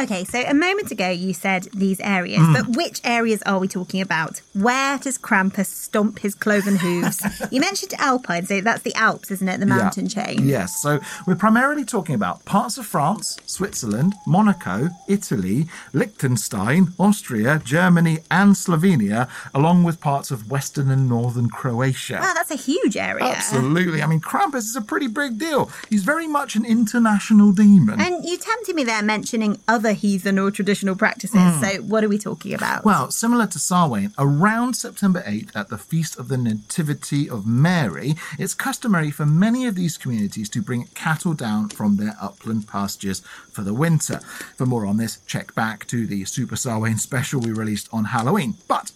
Okay, 0.00 0.24
so 0.24 0.40
a 0.40 0.54
moment 0.54 0.90
ago 0.90 1.08
you 1.08 1.32
said 1.32 1.68
these 1.72 2.00
areas, 2.00 2.42
but 2.52 2.64
mm. 2.64 2.76
which 2.76 3.00
areas 3.04 3.40
are 3.42 3.60
we 3.60 3.68
talking 3.68 4.00
about? 4.00 4.42
Where 4.52 4.98
does 4.98 5.16
Krampus 5.18 5.66
stomp 5.66 6.18
his 6.18 6.34
cloven 6.34 6.74
hooves? 6.76 7.24
you 7.52 7.60
mentioned 7.60 7.94
Alpine, 7.98 8.44
so 8.44 8.60
that's 8.60 8.82
the 8.82 8.92
Alps, 8.96 9.30
isn't 9.30 9.48
it? 9.48 9.60
The 9.60 9.66
mountain 9.66 10.06
Yeah. 10.06 10.24
chain. 10.24 10.48
Yes, 10.48 10.82
so 10.82 10.98
we're 11.28 11.36
primarily 11.36 11.84
talking 11.84 12.16
about 12.16 12.44
parts 12.44 12.76
of 12.76 12.86
France, 12.86 13.38
Switzerland, 13.46 14.14
Monaco, 14.26 14.90
Italy, 15.06 15.68
Liechtenstein, 15.92 16.92
Austria, 16.98 17.62
Germany, 17.64 18.18
and 18.32 18.56
Slovenia, 18.56 19.28
along 19.54 19.84
with 19.84 20.00
parts 20.00 20.32
of 20.32 20.50
western 20.50 20.90
and 20.90 21.08
northern 21.08 21.48
Croatia. 21.48 22.18
Wow, 22.20 22.32
that's 22.34 22.50
a 22.50 22.56
huge 22.56 22.96
area. 22.96 23.22
Absolutely. 23.26 24.02
I 24.02 24.08
mean, 24.08 24.20
Krampus 24.20 24.64
is 24.64 24.74
a 24.74 24.82
pretty 24.82 25.06
big 25.06 25.38
deal. 25.38 25.70
He's 25.88 26.02
very 26.02 26.26
much 26.26 26.56
an 26.56 26.64
international 26.64 27.52
demon. 27.52 28.00
And 28.00 28.24
you 28.24 28.38
tempted 28.38 28.74
me 28.74 28.82
there 28.82 29.00
mentioning 29.00 29.60
other 29.68 29.83
heathen 29.92 30.38
or 30.38 30.50
traditional 30.50 30.96
practices. 30.96 31.36
Hmm. 31.36 31.62
So 31.62 31.82
what 31.82 32.02
are 32.04 32.08
we 32.08 32.18
talking 32.18 32.54
about? 32.54 32.84
Well, 32.84 33.10
similar 33.10 33.46
to 33.48 33.58
Samhain, 33.58 34.12
around 34.18 34.74
September 34.74 35.22
8th 35.22 35.54
at 35.54 35.68
the 35.68 35.78
Feast 35.78 36.18
of 36.18 36.28
the 36.28 36.38
Nativity 36.38 37.28
of 37.28 37.46
Mary, 37.46 38.14
it's 38.38 38.54
customary 38.54 39.10
for 39.10 39.26
many 39.26 39.66
of 39.66 39.74
these 39.74 39.96
communities 39.96 40.48
to 40.50 40.62
bring 40.62 40.86
cattle 40.94 41.34
down 41.34 41.68
from 41.68 41.96
their 41.96 42.16
upland 42.20 42.66
pastures 42.66 43.20
for 43.52 43.62
the 43.62 43.74
winter. 43.74 44.20
For 44.56 44.66
more 44.66 44.86
on 44.86 44.96
this, 44.96 45.18
check 45.26 45.54
back 45.54 45.86
to 45.88 46.06
the 46.06 46.24
Super 46.24 46.56
Samhain 46.56 46.98
special 46.98 47.40
we 47.40 47.52
released 47.52 47.88
on 47.92 48.06
Halloween. 48.06 48.54
But 48.68 48.92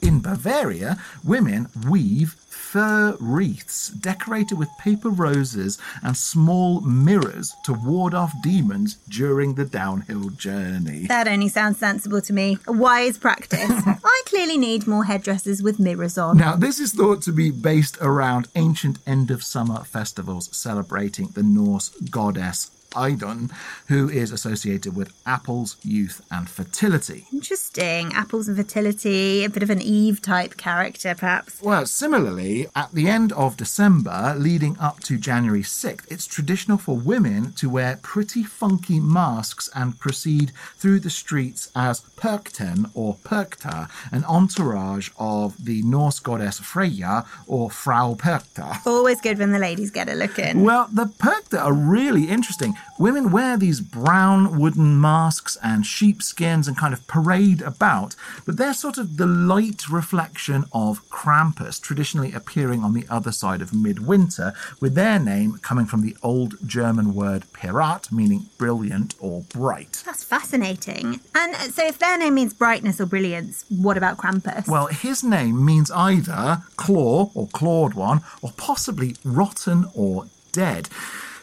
in 0.00 0.20
Bavaria, 0.20 0.98
women 1.24 1.68
weave 1.88 2.36
fir 2.72 3.16
wreaths 3.18 3.88
decorated 3.88 4.58
with 4.58 4.68
paper 4.78 5.08
roses 5.08 5.78
and 6.02 6.14
small 6.14 6.82
mirrors 6.82 7.54
to 7.64 7.72
ward 7.72 8.12
off 8.12 8.32
demons 8.42 8.96
during 9.08 9.54
the 9.54 9.64
downhill 9.64 10.28
journey. 10.30 11.06
that 11.06 11.26
only 11.26 11.48
sounds 11.48 11.78
sensible 11.78 12.20
to 12.20 12.32
me. 12.34 12.58
A 12.66 12.72
wise 12.72 13.16
practice. 13.16 13.58
I 13.70 14.22
clearly 14.26 14.58
need 14.58 14.86
more 14.86 15.04
headdresses 15.04 15.62
with 15.62 15.80
mirrors 15.80 16.18
on. 16.18 16.36
Now, 16.36 16.56
this 16.56 16.78
is 16.78 16.92
thought 16.92 17.22
to 17.22 17.32
be 17.32 17.50
based 17.50 17.96
around 18.02 18.48
ancient 18.54 18.98
end 19.06 19.30
of 19.30 19.42
summer 19.42 19.82
festivals 19.84 20.54
celebrating 20.54 21.28
the 21.28 21.42
Norse 21.42 21.88
goddess 22.10 22.70
Idun, 22.96 23.50
who 23.88 24.08
is 24.08 24.32
associated 24.32 24.96
with 24.96 25.12
apples, 25.26 25.76
youth, 25.82 26.24
and 26.30 26.48
fertility. 26.48 27.26
Interesting. 27.32 28.12
Apples 28.14 28.48
and 28.48 28.56
fertility, 28.56 29.44
a 29.44 29.50
bit 29.50 29.62
of 29.62 29.70
an 29.70 29.82
Eve 29.82 30.22
type 30.22 30.56
character, 30.56 31.14
perhaps. 31.14 31.62
Well, 31.62 31.86
similarly, 31.86 32.66
at 32.74 32.92
the 32.92 33.08
end 33.08 33.32
of 33.32 33.56
December, 33.56 34.34
leading 34.36 34.78
up 34.78 35.00
to 35.00 35.18
January 35.18 35.62
6th, 35.62 36.10
it's 36.10 36.26
traditional 36.26 36.78
for 36.78 36.96
women 36.96 37.52
to 37.52 37.68
wear 37.68 37.98
pretty 38.02 38.42
funky 38.42 39.00
masks 39.00 39.68
and 39.74 39.98
proceed 39.98 40.52
through 40.76 41.00
the 41.00 41.10
streets 41.10 41.70
as 41.76 42.00
Perchten 42.16 42.90
or 42.94 43.16
Perchta, 43.16 43.88
an 44.10 44.24
entourage 44.24 45.10
of 45.18 45.64
the 45.64 45.82
Norse 45.82 46.18
goddess 46.18 46.58
Freya 46.58 47.24
or 47.46 47.70
Frau 47.70 48.14
Perchta. 48.14 48.84
Always 48.86 49.20
good 49.20 49.38
when 49.38 49.52
the 49.52 49.58
ladies 49.58 49.90
get 49.90 50.08
a 50.08 50.14
look 50.14 50.38
in. 50.38 50.62
Well, 50.64 50.88
the 50.92 51.06
Perchta 51.06 51.62
are 51.62 51.72
really 51.72 52.28
interesting. 52.28 52.74
Women 52.98 53.30
wear 53.30 53.56
these 53.56 53.80
brown 53.80 54.58
wooden 54.58 55.00
masks 55.00 55.56
and 55.62 55.86
sheepskins 55.86 56.66
and 56.66 56.76
kind 56.76 56.92
of 56.92 57.06
parade 57.06 57.62
about, 57.62 58.16
but 58.44 58.56
they're 58.56 58.74
sort 58.74 58.98
of 58.98 59.18
the 59.18 59.26
light 59.26 59.88
reflection 59.88 60.64
of 60.72 61.08
Krampus, 61.08 61.80
traditionally 61.80 62.32
appearing 62.32 62.82
on 62.82 62.94
the 62.94 63.06
other 63.08 63.30
side 63.30 63.62
of 63.62 63.72
midwinter, 63.72 64.52
with 64.80 64.96
their 64.96 65.20
name 65.20 65.58
coming 65.62 65.86
from 65.86 66.02
the 66.02 66.16
old 66.24 66.56
German 66.66 67.14
word 67.14 67.44
pirat, 67.52 68.10
meaning 68.10 68.46
brilliant 68.58 69.14
or 69.20 69.42
bright. 69.42 70.02
That's 70.04 70.24
fascinating. 70.24 71.20
And 71.36 71.54
uh, 71.54 71.68
so, 71.70 71.86
if 71.86 72.00
their 72.00 72.18
name 72.18 72.34
means 72.34 72.52
brightness 72.52 73.00
or 73.00 73.06
brilliance, 73.06 73.64
what 73.68 73.96
about 73.96 74.16
Krampus? 74.16 74.68
Well, 74.68 74.86
his 74.88 75.22
name 75.22 75.64
means 75.64 75.92
either 75.92 76.62
claw 76.76 77.30
or 77.34 77.46
clawed 77.46 77.94
one, 77.94 78.22
or 78.42 78.50
possibly 78.56 79.14
rotten 79.24 79.86
or 79.94 80.26
dead. 80.50 80.88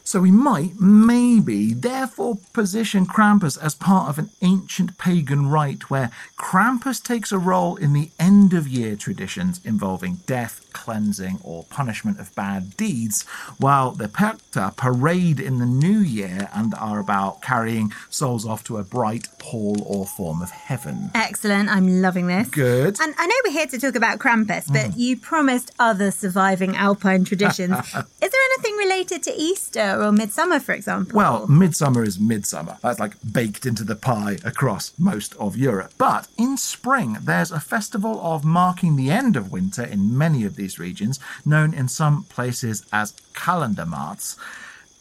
So 0.08 0.22
we 0.22 0.30
might, 0.30 0.80
maybe, 0.80 1.74
therefore 1.74 2.38
position 2.54 3.08
Krampus 3.08 3.58
as 3.62 3.74
part 3.74 4.08
of 4.08 4.20
an 4.20 4.30
ancient 4.44 5.00
pagan 5.00 5.50
rite 5.50 5.90
where 5.90 6.12
Krampus 6.38 7.02
takes 7.04 7.32
a 7.32 7.40
role 7.40 7.76
in 7.76 7.94
the 7.94 8.12
end 8.20 8.54
of 8.54 8.68
year 8.68 8.96
traditions 8.96 9.60
involving 9.66 10.20
death, 10.28 10.64
cleansing, 10.74 11.40
or 11.44 11.64
punishment 11.72 12.20
of 12.20 12.34
bad 12.36 12.78
deeds, 12.78 13.24
while 13.58 13.92
the 13.92 14.08
Perchta 14.08 14.76
parade 14.78 15.40
in 15.40 15.58
the 15.58 15.66
new 15.66 15.98
year 15.98 16.50
and 16.54 16.76
are 16.76 17.00
about 17.00 17.42
carrying 17.42 17.92
souls 18.12 18.46
off 18.46 18.64
to 18.66 18.78
a 18.78 18.84
bright 18.84 19.28
hall 19.42 19.82
or 19.88 20.06
form 20.06 20.42
of 20.44 20.52
heaven. 20.52 21.10
Excellent. 21.16 21.68
I'm 21.70 22.02
loving 22.02 22.28
this. 22.28 22.48
Good. 22.50 23.00
And 23.02 23.16
I 23.18 23.26
know 23.26 23.36
we're 23.46 23.54
here 23.54 23.68
to 23.68 23.80
talk 23.80 23.96
about 23.96 24.20
Krampus, 24.20 24.68
but 24.68 24.92
Mm. 24.92 24.98
you 24.98 25.18
promised 25.18 25.72
other 25.80 26.12
surviving 26.12 26.76
Alpine 26.76 27.26
traditions. 27.26 27.76
Is 28.22 28.32
there 28.32 28.42
anything 28.54 28.76
related 28.78 29.24
to 29.24 29.34
Easter 29.36 29.95
or 30.02 30.12
Midsummer, 30.12 30.60
for 30.60 30.74
example? 30.74 31.16
Well, 31.16 31.48
midsummer 31.48 32.04
is 32.04 32.20
midsummer. 32.20 32.78
That's 32.82 33.00
like 33.00 33.16
baked 33.32 33.66
into 33.66 33.84
the 33.84 33.96
pie 33.96 34.38
across 34.44 34.94
most 34.98 35.36
of 35.36 35.58
Europe. 35.58 35.94
But 35.98 36.28
in 36.38 36.58
spring, 36.58 37.18
there's 37.22 37.52
a 37.52 37.60
festival 37.60 38.20
of 38.22 38.44
marking 38.46 38.96
the 38.96 39.12
end 39.12 39.36
of 39.36 39.52
winter 39.52 39.84
in 39.84 40.18
many 40.18 40.44
of 40.46 40.56
these 40.56 40.80
regions, 40.80 41.20
known 41.46 41.74
in 41.74 41.88
some 41.88 42.24
places 42.24 42.86
as 42.92 43.14
Kalendermarts. 43.34 44.38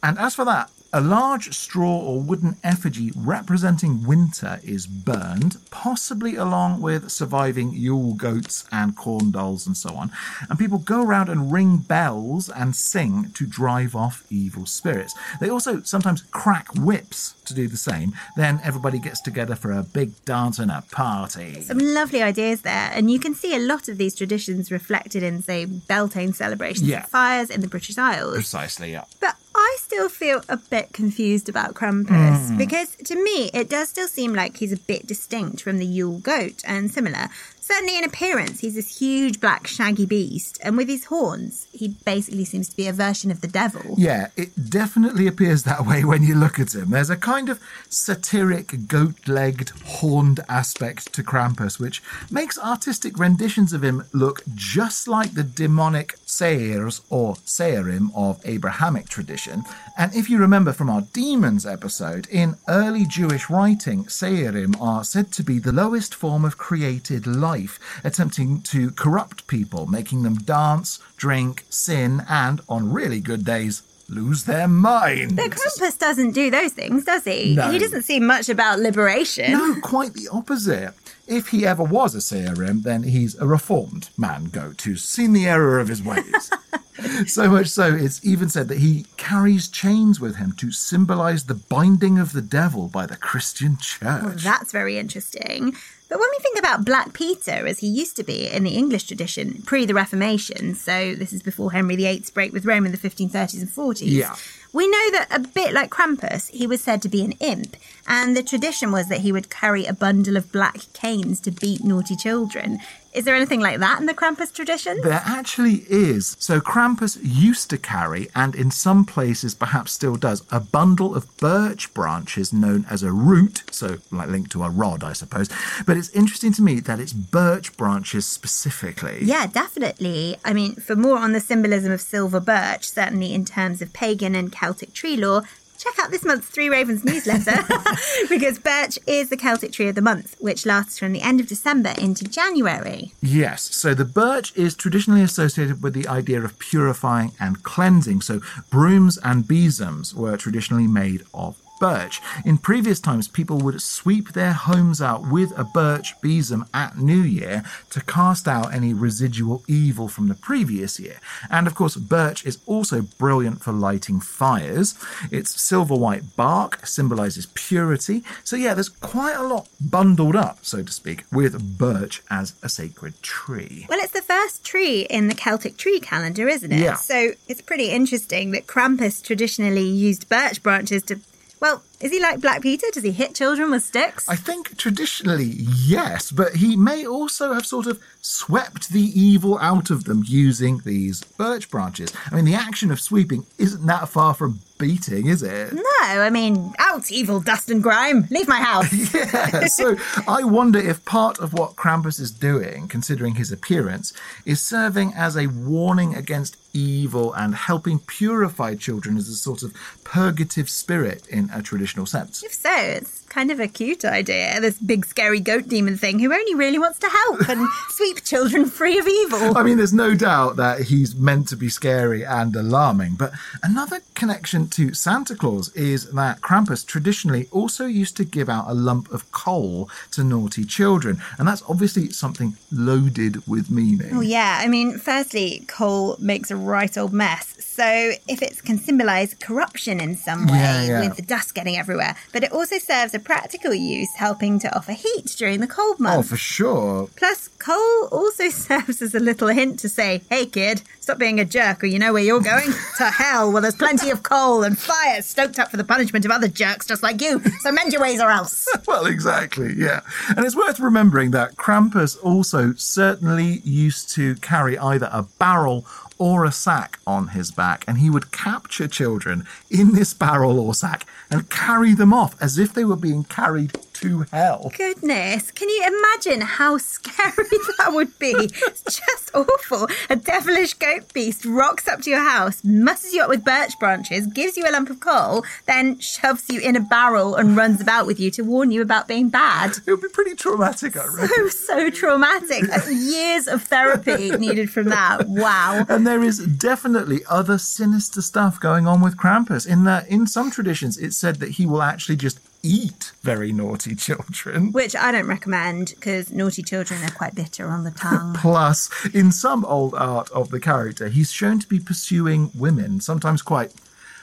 And 0.02 0.18
as 0.18 0.34
for 0.34 0.44
that, 0.44 0.70
A 0.96 1.00
large 1.00 1.52
straw 1.56 1.98
or 1.98 2.20
wooden 2.20 2.54
effigy 2.62 3.10
representing 3.16 4.04
winter 4.06 4.60
is 4.62 4.86
burned, 4.86 5.56
possibly 5.72 6.36
along 6.36 6.82
with 6.82 7.10
surviving 7.10 7.72
Yule 7.72 8.14
goats 8.14 8.64
and 8.70 8.96
corn 8.96 9.32
dolls 9.32 9.66
and 9.66 9.76
so 9.76 9.96
on. 9.96 10.12
And 10.48 10.56
people 10.56 10.78
go 10.78 11.02
around 11.02 11.28
and 11.30 11.50
ring 11.50 11.78
bells 11.78 12.48
and 12.48 12.76
sing 12.76 13.32
to 13.34 13.44
drive 13.44 13.96
off 13.96 14.22
evil 14.30 14.66
spirits. 14.66 15.16
They 15.40 15.48
also 15.50 15.82
sometimes 15.82 16.22
crack 16.30 16.72
whips 16.76 17.34
to 17.46 17.54
do 17.54 17.66
the 17.66 17.76
same. 17.76 18.12
Then 18.36 18.60
everybody 18.62 19.00
gets 19.00 19.20
together 19.20 19.56
for 19.56 19.72
a 19.72 19.82
big 19.82 20.24
dance 20.24 20.60
and 20.60 20.70
a 20.70 20.84
party. 20.92 21.60
Some 21.62 21.78
lovely 21.78 22.22
ideas 22.22 22.62
there, 22.62 22.92
and 22.94 23.10
you 23.10 23.18
can 23.18 23.34
see 23.34 23.52
a 23.56 23.58
lot 23.58 23.88
of 23.88 23.98
these 23.98 24.14
traditions 24.14 24.70
reflected 24.70 25.24
in, 25.24 25.42
say, 25.42 25.64
Beltane 25.64 26.34
celebrations 26.34 26.86
Yeah. 26.86 27.00
and 27.00 27.08
fires 27.08 27.50
in 27.50 27.62
the 27.62 27.68
British 27.68 27.98
Isles. 27.98 28.34
Precisely, 28.34 28.92
yeah. 28.92 29.04
But 29.18 29.34
I 29.66 29.76
still 29.80 30.08
feel 30.10 30.42
a 30.48 30.56
bit 30.58 30.92
confused 30.92 31.48
about 31.48 31.74
Krampus 31.74 32.50
Mm. 32.50 32.58
because 32.58 32.90
to 33.10 33.14
me 33.16 33.50
it 33.54 33.70
does 33.70 33.88
still 33.88 34.08
seem 34.08 34.34
like 34.34 34.58
he's 34.58 34.72
a 34.72 34.76
bit 34.92 35.06
distinct 35.06 35.62
from 35.62 35.78
the 35.78 35.86
Yule 35.86 36.18
goat 36.18 36.62
and 36.66 36.90
similar. 36.92 37.28
Certainly 37.66 37.96
in 37.96 38.04
appearance, 38.04 38.60
he's 38.60 38.74
this 38.74 38.98
huge 38.98 39.40
black 39.40 39.66
shaggy 39.66 40.04
beast, 40.04 40.60
and 40.62 40.76
with 40.76 40.86
his 40.86 41.06
horns, 41.06 41.66
he 41.72 41.96
basically 42.04 42.44
seems 42.44 42.68
to 42.68 42.76
be 42.76 42.86
a 42.86 42.92
version 42.92 43.30
of 43.30 43.40
the 43.40 43.48
devil. 43.48 43.94
Yeah, 43.96 44.28
it 44.36 44.68
definitely 44.68 45.26
appears 45.26 45.62
that 45.62 45.86
way 45.86 46.04
when 46.04 46.22
you 46.22 46.34
look 46.34 46.60
at 46.60 46.74
him. 46.74 46.90
There's 46.90 47.08
a 47.08 47.16
kind 47.16 47.48
of 47.48 47.58
satyric, 47.88 48.86
goat 48.86 49.26
legged, 49.26 49.70
horned 49.86 50.40
aspect 50.46 51.14
to 51.14 51.22
Krampus, 51.22 51.80
which 51.80 52.02
makes 52.30 52.58
artistic 52.58 53.18
renditions 53.18 53.72
of 53.72 53.82
him 53.82 54.04
look 54.12 54.42
just 54.54 55.08
like 55.08 55.32
the 55.32 55.42
demonic 55.42 56.18
Seirs 56.26 57.00
or 57.08 57.36
Seirim 57.46 58.10
of 58.14 58.42
Abrahamic 58.44 59.08
tradition. 59.08 59.64
And 59.96 60.14
if 60.14 60.28
you 60.28 60.36
remember 60.38 60.72
from 60.74 60.90
our 60.90 61.02
demons 61.14 61.64
episode, 61.64 62.26
in 62.30 62.56
early 62.68 63.06
Jewish 63.06 63.48
writing, 63.48 64.04
Seirim 64.04 64.78
are 64.82 65.02
said 65.02 65.32
to 65.32 65.42
be 65.42 65.58
the 65.58 65.72
lowest 65.72 66.14
form 66.14 66.44
of 66.44 66.58
created 66.58 67.26
life, 67.26 67.53
attempting 68.02 68.60
to 68.62 68.90
corrupt 68.92 69.46
people, 69.46 69.86
making 69.86 70.22
them 70.22 70.36
dance, 70.36 70.98
drink, 71.16 71.64
sin, 71.70 72.22
and, 72.28 72.60
on 72.68 72.92
really 72.92 73.20
good 73.20 73.44
days, 73.44 73.82
lose 74.08 74.44
their 74.44 74.68
mind. 74.68 75.36
But 75.36 75.50
Krampus 75.50 75.98
doesn't 75.98 76.32
do 76.32 76.50
those 76.50 76.72
things, 76.72 77.04
does 77.04 77.24
he? 77.24 77.54
No. 77.54 77.70
He 77.70 77.78
doesn't 77.78 78.02
seem 78.02 78.26
much 78.26 78.48
about 78.48 78.78
liberation. 78.78 79.52
No, 79.52 79.80
quite 79.80 80.14
the 80.14 80.28
opposite. 80.30 80.94
If 81.26 81.48
he 81.48 81.64
ever 81.64 81.82
was 81.82 82.14
a 82.14 82.18
Seirim, 82.18 82.82
then 82.82 83.04
he's 83.04 83.34
a 83.36 83.46
reformed 83.46 84.10
man 84.18 84.44
goat 84.44 84.82
who's 84.82 85.02
seen 85.02 85.32
the 85.32 85.46
error 85.46 85.80
of 85.80 85.88
his 85.88 86.02
ways. 86.02 86.50
so 87.26 87.48
much 87.48 87.68
so, 87.68 87.94
it's 87.94 88.24
even 88.24 88.48
said 88.50 88.68
that 88.68 88.78
he 88.78 89.06
carries 89.16 89.68
chains 89.68 90.20
with 90.20 90.36
him 90.36 90.52
to 90.58 90.70
symbolize 90.70 91.44
the 91.44 91.54
binding 91.54 92.18
of 92.18 92.32
the 92.32 92.42
devil 92.42 92.88
by 92.88 93.06
the 93.06 93.16
Christian 93.16 93.78
church. 93.80 94.22
Well, 94.22 94.34
that's 94.36 94.70
very 94.70 94.98
interesting. 94.98 95.74
But 96.14 96.20
when 96.20 96.30
we 96.30 96.42
think 96.44 96.60
about 96.60 96.84
Black 96.84 97.12
Peter, 97.12 97.66
as 97.66 97.80
he 97.80 97.88
used 97.88 98.14
to 98.18 98.22
be 98.22 98.46
in 98.46 98.62
the 98.62 98.76
English 98.76 99.02
tradition 99.02 99.62
pre 99.66 99.84
the 99.84 99.94
Reformation, 99.94 100.76
so 100.76 101.12
this 101.16 101.32
is 101.32 101.42
before 101.42 101.72
Henry 101.72 101.96
VIII's 101.96 102.30
break 102.30 102.52
with 102.52 102.64
Rome 102.64 102.86
in 102.86 102.92
the 102.92 102.98
1530s 102.98 103.58
and 103.60 103.68
40s, 103.68 104.02
Yeah. 104.12 104.36
we 104.72 104.86
know 104.86 105.10
that 105.10 105.26
a 105.32 105.40
bit 105.40 105.72
like 105.74 105.90
Krampus, 105.90 106.50
he 106.50 106.68
was 106.68 106.80
said 106.80 107.02
to 107.02 107.08
be 107.08 107.24
an 107.24 107.32
imp, 107.40 107.76
and 108.06 108.36
the 108.36 108.44
tradition 108.44 108.92
was 108.92 109.08
that 109.08 109.22
he 109.22 109.32
would 109.32 109.50
carry 109.50 109.86
a 109.86 109.92
bundle 109.92 110.36
of 110.36 110.52
black 110.52 110.82
canes 110.92 111.40
to 111.40 111.50
beat 111.50 111.82
naughty 111.82 112.14
children. 112.14 112.78
Is 113.14 113.24
there 113.24 113.36
anything 113.36 113.60
like 113.60 113.78
that 113.78 114.00
in 114.00 114.06
the 114.06 114.14
Krampus 114.14 114.52
tradition? 114.52 115.00
There 115.02 115.22
actually 115.24 115.84
is. 115.88 116.36
So 116.40 116.60
Krampus 116.60 117.16
used 117.22 117.70
to 117.70 117.78
carry, 117.78 118.28
and 118.34 118.56
in 118.56 118.72
some 118.72 119.04
places 119.04 119.54
perhaps 119.54 119.92
still 119.92 120.16
does, 120.16 120.42
a 120.50 120.58
bundle 120.58 121.14
of 121.14 121.34
birch 121.36 121.94
branches 121.94 122.52
known 122.52 122.84
as 122.90 123.04
a 123.04 123.12
Rute, 123.12 123.62
so 123.70 123.98
like 124.10 124.28
linked 124.28 124.50
to 124.52 124.64
a 124.64 124.70
rod, 124.70 125.04
I 125.04 125.12
suppose. 125.12 125.48
But 125.86 125.96
it's 125.96 126.10
interesting 126.10 126.52
to 126.54 126.62
me 126.62 126.80
that 126.80 126.98
it's 126.98 127.12
birch 127.12 127.76
branches 127.76 128.26
specifically. 128.26 129.20
Yeah, 129.22 129.46
definitely. 129.46 130.36
I 130.44 130.52
mean, 130.52 130.74
for 130.74 130.96
more 130.96 131.18
on 131.18 131.32
the 131.32 131.40
symbolism 131.40 131.92
of 131.92 132.00
silver 132.00 132.40
birch, 132.40 132.90
certainly 132.90 133.32
in 133.32 133.44
terms 133.44 133.80
of 133.80 133.92
pagan 133.92 134.34
and 134.34 134.50
Celtic 134.50 134.92
tree 134.92 135.16
lore, 135.16 135.44
check 135.84 135.98
out 135.98 136.10
this 136.10 136.24
month's 136.24 136.48
Three 136.48 136.68
Ravens 136.68 137.04
newsletter 137.04 137.62
because 138.28 138.58
birch 138.58 138.98
is 139.06 139.28
the 139.28 139.36
Celtic 139.36 139.72
tree 139.72 139.88
of 139.88 139.94
the 139.94 140.02
month, 140.02 140.34
which 140.38 140.64
lasts 140.64 140.98
from 140.98 141.12
the 141.12 141.20
end 141.20 141.40
of 141.40 141.46
December 141.46 141.94
into 141.98 142.24
January. 142.24 143.12
Yes, 143.20 143.62
so 143.62 143.92
the 143.92 144.04
birch 144.04 144.56
is 144.56 144.74
traditionally 144.74 145.22
associated 145.22 145.82
with 145.82 145.92
the 145.92 146.08
idea 146.08 146.42
of 146.42 146.58
purifying 146.58 147.32
and 147.38 147.62
cleansing. 147.62 148.22
So 148.22 148.40
brooms 148.70 149.18
and 149.18 149.46
besoms 149.46 150.14
were 150.14 150.36
traditionally 150.36 150.86
made 150.86 151.24
of 151.34 151.63
birch. 151.80 152.20
In 152.44 152.58
previous 152.58 153.00
times, 153.00 153.28
people 153.28 153.58
would 153.58 153.80
sweep 153.82 154.32
their 154.32 154.52
homes 154.52 155.02
out 155.02 155.28
with 155.28 155.56
a 155.58 155.64
birch 155.64 156.14
besom 156.20 156.66
at 156.72 156.98
New 156.98 157.20
Year 157.20 157.62
to 157.90 158.00
cast 158.02 158.48
out 158.48 158.72
any 158.74 158.94
residual 158.94 159.62
evil 159.66 160.08
from 160.08 160.28
the 160.28 160.34
previous 160.34 160.98
year. 160.98 161.18
And 161.50 161.66
of 161.66 161.74
course, 161.74 161.96
birch 161.96 162.44
is 162.44 162.58
also 162.66 163.02
brilliant 163.02 163.62
for 163.62 163.72
lighting 163.72 164.20
fires. 164.20 164.94
Its 165.30 165.60
silver 165.60 165.94
white 165.94 166.36
bark 166.36 166.86
symbolizes 166.86 167.46
purity. 167.54 168.22
So, 168.44 168.56
yeah, 168.56 168.74
there's 168.74 168.88
quite 168.88 169.36
a 169.36 169.42
lot 169.42 169.68
bundled 169.80 170.36
up, 170.36 170.58
so 170.62 170.82
to 170.82 170.92
speak, 170.92 171.24
with 171.32 171.78
birch 171.78 172.22
as 172.30 172.54
a 172.62 172.68
sacred 172.68 173.20
tree. 173.22 173.86
Well, 173.88 173.98
it's 174.00 174.12
the 174.12 174.22
first 174.22 174.64
tree 174.64 175.02
in 175.02 175.28
the 175.28 175.34
Celtic 175.34 175.76
tree 175.76 176.00
calendar, 176.00 176.48
isn't 176.48 176.72
it? 176.72 176.80
Yeah. 176.80 176.94
So 176.94 177.32
it's 177.48 177.60
pretty 177.60 177.90
interesting 177.90 178.52
that 178.52 178.66
Krampus 178.66 179.22
traditionally 179.22 179.88
used 179.88 180.28
birch 180.28 180.62
branches 180.62 181.02
to. 181.04 181.20
Well, 181.64 181.82
is 182.00 182.10
he 182.10 182.20
like 182.20 182.40
Black 182.40 182.62
Peter? 182.62 182.86
Does 182.92 183.02
he 183.02 183.12
hit 183.12 183.34
children 183.34 183.70
with 183.70 183.82
sticks? 183.82 184.28
I 184.28 184.36
think 184.36 184.76
traditionally, 184.76 185.44
yes, 185.44 186.30
but 186.30 186.56
he 186.56 186.76
may 186.76 187.06
also 187.06 187.52
have 187.52 187.66
sort 187.66 187.86
of 187.86 188.00
swept 188.20 188.90
the 188.90 189.02
evil 189.02 189.58
out 189.58 189.90
of 189.90 190.04
them 190.04 190.24
using 190.26 190.80
these 190.84 191.22
birch 191.22 191.70
branches. 191.70 192.12
I 192.30 192.36
mean, 192.36 192.44
the 192.44 192.54
action 192.54 192.90
of 192.90 193.00
sweeping 193.00 193.46
isn't 193.58 193.86
that 193.86 194.08
far 194.08 194.34
from 194.34 194.60
beating, 194.78 195.26
is 195.28 195.42
it? 195.42 195.72
No, 195.72 195.82
I 196.02 196.30
mean, 196.30 196.72
out, 196.78 197.10
evil 197.12 197.40
dust 197.40 197.70
and 197.70 197.82
grime. 197.82 198.26
Leave 198.30 198.48
my 198.48 198.60
house. 198.60 198.92
Yeah, 199.24 199.66
so 199.66 199.96
I 200.26 200.42
wonder 200.44 200.78
if 200.78 201.04
part 201.04 201.38
of 201.38 201.52
what 201.52 201.76
Krampus 201.76 202.20
is 202.20 202.30
doing, 202.30 202.88
considering 202.88 203.36
his 203.36 203.52
appearance, 203.52 204.12
is 204.44 204.60
serving 204.60 205.12
as 205.14 205.36
a 205.36 205.46
warning 205.46 206.14
against 206.14 206.56
evil 206.72 207.32
and 207.34 207.54
helping 207.54 208.00
purify 208.00 208.74
children 208.74 209.16
as 209.16 209.28
a 209.28 209.34
sort 209.34 209.62
of 209.62 209.72
purgative 210.02 210.68
spirit 210.68 211.26
in 211.28 211.48
a 211.54 211.62
traditional 211.62 211.84
sense. 212.04 212.42
If 212.42 212.52
so, 212.52 212.74
it's 212.74 213.20
kind 213.28 213.50
of 213.50 213.60
a 213.60 213.68
cute 213.68 214.04
idea. 214.04 214.60
This 214.60 214.78
big 214.78 215.04
scary 215.06 215.40
goat 215.40 215.68
demon 215.68 215.96
thing 215.96 216.18
who 216.18 216.32
only 216.32 216.54
really 216.54 216.78
wants 216.78 216.98
to 217.00 217.08
help 217.08 217.48
and 217.48 217.66
sweep 217.90 218.24
children 218.24 218.66
free 218.66 218.98
of 218.98 219.06
evil. 219.06 219.56
I 219.56 219.62
mean, 219.62 219.76
there's 219.76 219.92
no 219.92 220.14
doubt 220.14 220.56
that 220.56 220.82
he's 220.82 221.14
meant 221.14 221.48
to 221.48 221.56
be 221.56 221.68
scary 221.68 222.24
and 222.24 222.54
alarming, 222.56 223.14
but 223.14 223.32
another 223.62 224.00
connection 224.14 224.68
to 224.70 224.92
Santa 224.94 225.34
Claus 225.36 225.68
is 225.74 226.10
that 226.12 226.40
Krampus 226.40 226.84
traditionally 226.86 227.48
also 227.52 227.86
used 227.86 228.16
to 228.16 228.24
give 228.24 228.48
out 228.48 228.64
a 228.68 228.74
lump 228.74 229.10
of 229.12 229.30
coal 229.32 229.88
to 230.12 230.24
naughty 230.24 230.64
children, 230.64 231.20
and 231.38 231.46
that's 231.48 231.62
obviously 231.68 232.10
something 232.10 232.56
loaded 232.72 233.46
with 233.46 233.70
meaning. 233.70 234.12
Well, 234.12 234.22
yeah. 234.22 234.58
I 234.60 234.68
mean, 234.68 234.98
firstly, 234.98 235.64
coal 235.66 236.16
makes 236.20 236.50
a 236.50 236.56
right 236.56 236.96
old 236.96 237.12
mess. 237.12 237.56
So 237.64 237.84
if 238.28 238.40
it 238.42 238.62
can 238.64 238.78
symbolise 238.78 239.34
corruption 239.34 240.00
in 240.00 240.16
some 240.16 240.46
way 240.46 240.54
Yeah, 240.58 240.84
yeah. 240.86 241.00
with 241.08 241.16
the 241.16 241.22
dust 241.22 241.54
getting 241.54 241.73
everywhere, 241.76 242.16
but 242.32 242.44
it 242.44 242.52
also 242.52 242.78
serves 242.78 243.14
a 243.14 243.18
practical 243.18 243.74
use, 243.74 244.14
helping 244.14 244.58
to 244.60 244.76
offer 244.76 244.92
heat 244.92 245.34
during 245.36 245.60
the 245.60 245.66
cold 245.66 245.96
oh, 246.00 246.02
months. 246.02 246.26
Oh, 246.26 246.30
for 246.30 246.36
sure. 246.36 247.08
Plus, 247.16 247.48
coal 247.48 248.08
also 248.10 248.48
serves 248.50 249.00
as 249.02 249.14
a 249.14 249.20
little 249.20 249.48
hint 249.48 249.78
to 249.80 249.88
say, 249.88 250.22
hey 250.28 250.46
kid, 250.46 250.82
stop 251.00 251.18
being 251.18 251.40
a 251.40 251.44
jerk 251.44 251.82
or 251.82 251.86
you 251.86 251.98
know 251.98 252.12
where 252.12 252.22
you're 252.22 252.40
going? 252.40 252.70
to 252.98 253.04
hell, 253.04 253.52
well, 253.52 253.62
there's 253.62 253.74
plenty 253.74 254.10
of 254.10 254.22
coal 254.22 254.62
and 254.62 254.78
fire 254.78 255.22
stoked 255.22 255.58
up 255.58 255.70
for 255.70 255.76
the 255.76 255.84
punishment 255.84 256.24
of 256.24 256.30
other 256.30 256.48
jerks 256.48 256.86
just 256.86 257.02
like 257.02 257.20
you. 257.20 257.40
So 257.60 257.72
mend 257.72 257.92
your 257.92 258.02
ways 258.02 258.20
or 258.20 258.30
else. 258.30 258.68
well, 258.86 259.06
exactly, 259.06 259.74
yeah. 259.76 260.00
And 260.28 260.44
it's 260.44 260.56
worth 260.56 260.80
remembering 260.80 261.30
that 261.32 261.56
Krampus 261.56 262.16
also 262.22 262.74
certainly 262.74 263.60
used 263.64 264.10
to 264.14 264.34
carry 264.36 264.78
either 264.78 265.08
a 265.12 265.22
barrel 265.22 265.86
or 266.18 266.44
a 266.44 266.52
sack 266.52 266.98
on 267.06 267.28
his 267.28 267.50
back, 267.50 267.84
and 267.88 267.98
he 267.98 268.08
would 268.08 268.32
capture 268.32 268.86
children 268.86 269.46
in 269.70 269.92
this 269.94 270.14
barrel 270.14 270.60
or 270.60 270.74
sack 270.74 271.06
and 271.30 271.50
carry 271.64 271.94
them 271.94 272.12
off 272.12 272.36
as 272.42 272.58
if 272.58 272.74
they 272.74 272.84
were 272.84 272.94
being 272.94 273.24
carried 273.24 273.72
to 273.94 274.26
hell. 274.32 274.72
Goodness, 274.76 275.50
can 275.50 275.68
you 275.68 275.84
imagine 275.86 276.40
how 276.42 276.78
scary 276.94 277.46
that 277.78 277.90
would 277.92 278.18
be? 278.18 278.34
It's 278.36 278.82
just 278.82 279.34
awful. 279.34 279.88
A 280.10 280.16
devilish 280.16 280.74
goat 280.74 281.12
beast 281.12 281.44
rocks 281.44 281.88
up 281.88 282.02
to 282.02 282.10
your 282.10 282.28
house, 282.28 282.62
musses 282.64 283.12
you 283.12 283.22
up 283.22 283.28
with 283.28 283.44
birch 283.44 283.78
branches, 283.78 284.26
gives 284.26 284.56
you 284.56 284.64
a 284.68 284.72
lump 284.72 284.90
of 284.90 285.00
coal, 285.00 285.44
then 285.66 285.98
shoves 285.98 286.48
you 286.50 286.60
in 286.60 286.76
a 286.76 286.80
barrel 286.80 287.34
and 287.34 287.56
runs 287.56 287.80
about 287.80 288.06
with 288.06 288.20
you 288.20 288.30
to 288.32 288.42
warn 288.42 288.70
you 288.70 288.82
about 288.82 289.08
being 289.08 289.28
bad. 289.28 289.76
It 289.86 289.90
would 289.90 290.02
be 290.02 290.08
pretty 290.08 290.34
traumatic, 290.34 290.96
I 290.96 291.06
reckon. 291.06 291.50
So, 291.50 291.74
so 291.74 291.90
traumatic. 291.90 292.64
Uh, 292.70 292.88
years 292.90 293.46
of 293.48 293.62
therapy 293.62 294.30
needed 294.36 294.70
from 294.70 294.88
that. 294.88 295.28
Wow. 295.28 295.84
And 295.88 296.06
there 296.06 296.22
is 296.22 296.38
definitely 296.46 297.20
other 297.28 297.58
sinister 297.58 298.22
stuff 298.22 298.60
going 298.60 298.86
on 298.86 299.00
with 299.00 299.16
Krampus. 299.16 299.66
In 299.66 299.84
that, 299.84 300.08
in 300.08 300.26
some 300.26 300.50
traditions, 300.50 300.98
it's 300.98 301.16
said 301.16 301.36
that 301.36 301.50
he 301.50 301.66
will 301.66 301.82
actually 301.82 302.16
just 302.16 302.38
eat 302.64 303.12
very 303.22 303.52
naughty 303.52 303.94
children. 303.94 304.72
Which 304.72 304.96
I 304.96 305.12
don't 305.12 305.28
recommend 305.28 305.92
because 305.94 306.32
naughty 306.32 306.62
children 306.62 307.04
are 307.04 307.10
quite 307.10 307.34
bitter 307.34 307.68
on 307.68 307.84
the 307.84 307.90
tongue. 307.96 308.34
Plus, 308.34 308.90
in 309.14 309.30
some 309.30 309.64
old 309.66 309.94
art 309.94 310.30
of 310.30 310.50
the 310.50 310.58
character, 310.58 311.08
he's 311.08 311.30
shown 311.30 311.60
to 311.60 311.68
be 311.68 311.78
pursuing 311.78 312.50
women, 312.54 313.00
sometimes 313.00 313.42
quite, 313.42 313.72